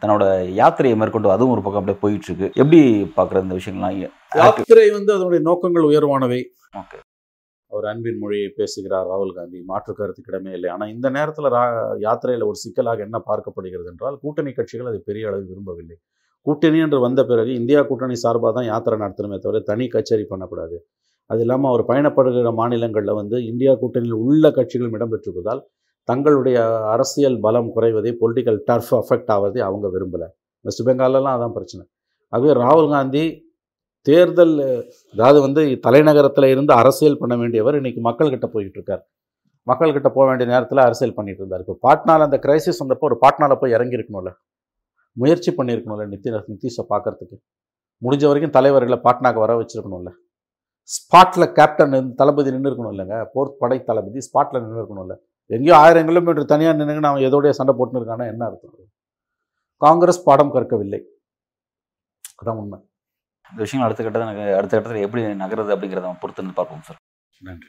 தன்னோட 0.00 0.24
யாத்திரையை 0.60 0.96
மேற்கொண்டு 1.02 1.34
அதுவும் 1.36 1.54
ஒரு 1.56 1.64
பக்கம் 1.66 1.82
அப்படியே 1.82 2.00
போயிட்டு 2.04 2.28
இருக்கு 2.30 2.48
எப்படி 2.62 2.80
பார்க்குற 3.18 3.44
இந்த 3.46 3.58
விஷயங்கள்லாம்? 3.60 4.00
யாத்திரை 4.42 4.88
வந்து 4.98 5.14
அதனுடைய 5.16 5.42
நோக்கங்கள் 5.50 5.88
உயர்வானவை. 5.92 6.40
ஓகே. 6.82 6.98
அவர் 7.72 7.86
அன்பின் 7.90 8.20
மொழியை 8.22 8.48
பேசுகிறார். 8.58 9.06
ராகுல் 9.12 9.34
காந்தி 9.38 9.58
மாற்று 9.70 9.92
கருத்துக்கிடமே 9.98 10.52
இல்லை. 10.58 10.68
ஆனால் 10.74 10.90
இந்த 10.94 11.06
நேரத்தில் 11.16 11.48
ரா 11.56 11.62
யாத்திரையில் 12.06 12.44
ஒரு 12.50 12.58
சிக்கலாக 12.64 13.02
என்ன 13.06 13.18
பார்க்கப்படுகிறது 13.30 13.90
என்றால் 13.92 14.16
கூட்டணி 14.22 14.52
கட்சிகள் 14.58 14.90
அதை 14.92 15.00
பெரிய 15.08 15.28
அளவு 15.30 15.44
விரும்பவில்லை. 15.52 15.96
கூட்டணி 16.46 16.78
என்று 16.84 16.98
வந்த 17.06 17.20
பிறகு 17.30 17.52
இந்தியா 17.60 17.80
கூட்டணி 17.88 18.16
சார்பாக 18.24 18.52
தான் 18.58 18.68
யாத்திரை 18.72 18.96
நடத்தணுமே 19.04 19.38
தவிர 19.44 19.60
தனி 19.70 19.86
கச்சேரி 19.94 20.24
பண்ணக்கூடாது. 20.32 20.76
அது 21.30 21.42
இல்லாமல் 21.44 21.70
அவர் 21.70 21.82
பயணப்படுகிற 21.90 22.50
மாநிலங்களில் 22.60 23.18
வந்து 23.20 23.36
இந்தியா 23.50 23.72
கூட்டணியில் 23.82 24.20
உள்ள 24.26 24.50
கட்சிகளும் 24.58 24.96
இடம்பெற்றிருப்பதால் 24.98 25.60
தங்களுடைய 26.08 26.58
அரசியல் 26.94 27.36
பலம் 27.46 27.70
குறைவதை 27.74 28.12
பொலிட்டிக்கல் 28.20 28.60
டர்ஃப் 28.68 28.92
அஃபெக்ட் 29.00 29.32
ஆவதை 29.34 29.60
அவங்க 29.68 29.86
விரும்பலை. 29.94 30.28
வெஸ்ட் 30.64 30.84
பெங்காலெல்லாம் 30.88 31.36
அதான் 31.38 31.56
பிரச்சனை. 31.56 31.84
ஆகவே 32.32 32.54
ராகுல் 32.62 32.90
காந்தி 32.94 33.24
தேர்தல் 34.08 34.54
அதாவது 35.14 35.38
வந்து 35.46 35.62
தலைநகரத்தில் 35.86 36.52
இருந்து 36.54 36.72
அரசியல் 36.80 37.20
பண்ண 37.22 37.34
வேண்டியவர் 37.42 37.78
இன்றைக்கி 37.80 38.02
மக்கள்கிட்ட 38.08 38.46
போயிட்டு 38.54 38.78
இருக்கார் 38.78 39.02
மக்கள்கிட்ட 39.70 40.08
போக 40.16 40.24
வேண்டிய 40.28 40.46
நேரத்தில் 40.52 40.86
அரசியல் 40.86 41.16
பண்ணிட்டு 41.16 41.42
இருந்தார். 41.42 41.62
இப்போ 41.64 41.74
பாட்னால 41.86 42.26
அந்த 42.28 42.36
கிரைசிஸ் 42.44 42.80
வந்தப்போ 42.82 43.06
ஒரு 43.10 43.16
பாட்னாவில் 43.24 43.60
போய் 43.62 43.74
இறங்கியிருக்கணும்ல. 43.76 44.30
முயற்சி 45.16 45.50
பண்ணியிருக்கணும்ல 45.58 46.04
நிதி 46.12 46.30
நிதிஷை 46.52 46.84
பார்க்குறதுக்கு. 46.92 47.36
முடிஞ்ச 48.02 48.24
வரைக்கும் 48.28 48.54
தலைவர்களை 48.56 48.98
பாட்னாக்கு 49.06 49.40
வர 49.44 49.54
வச்சுருக்கணும்ல. 49.60 50.10
ஸ்பாட்டில் 50.96 51.52
கேப்டன் 51.58 51.96
தளபதி 52.20 52.50
நின்று 52.54 52.70
இருக்கணும் 52.70 52.92
இல்லைங்க. 52.94 53.16
போர் 53.32 53.56
படை 53.62 53.78
தளபதி 53.88 54.20
ஸ்பாட்டில் 54.26 54.62
நின்று 54.64 54.80
இருக்கணும்ல 54.82 55.16
எங்கேயோ 55.56 55.74
ஆயிரம் 55.82 56.08
கிலோமீட்டர் 56.08 56.52
தனியாக 56.52 56.76
நின்றுங்கன்னு 56.78 57.10
அவன் 57.10 57.26
எதோடைய 57.28 57.52
சண்டை 57.58 57.72
போட்டுன்னு 57.78 58.00
இருக்கானா 58.00 58.24
என்ன 58.32 58.42
அர்த்தம்? 58.48 58.74
காங்கிரஸ் 59.82 60.24
பாடம் 60.28 60.54
கற்கவில்லை. 60.54 61.00
அதான் 62.40 62.58
உண்மை. 62.62 62.78
இந்த 63.52 63.60
விஷயங்கள் 63.64 63.88
அடுத்த 63.88 64.02
கட்டத்தில் 64.04 64.54
அடுத்த 64.60 64.72
கட்டத்தில் 64.76 65.06
எப்படி 65.06 65.22
நகருது 65.44 65.74
அப்படிங்கிறத 65.76 66.14
பொறுத்து 66.22 66.50
பார்ப்போம் 66.60 66.86
சார் 66.88 67.00
நன்றி. 67.40 67.68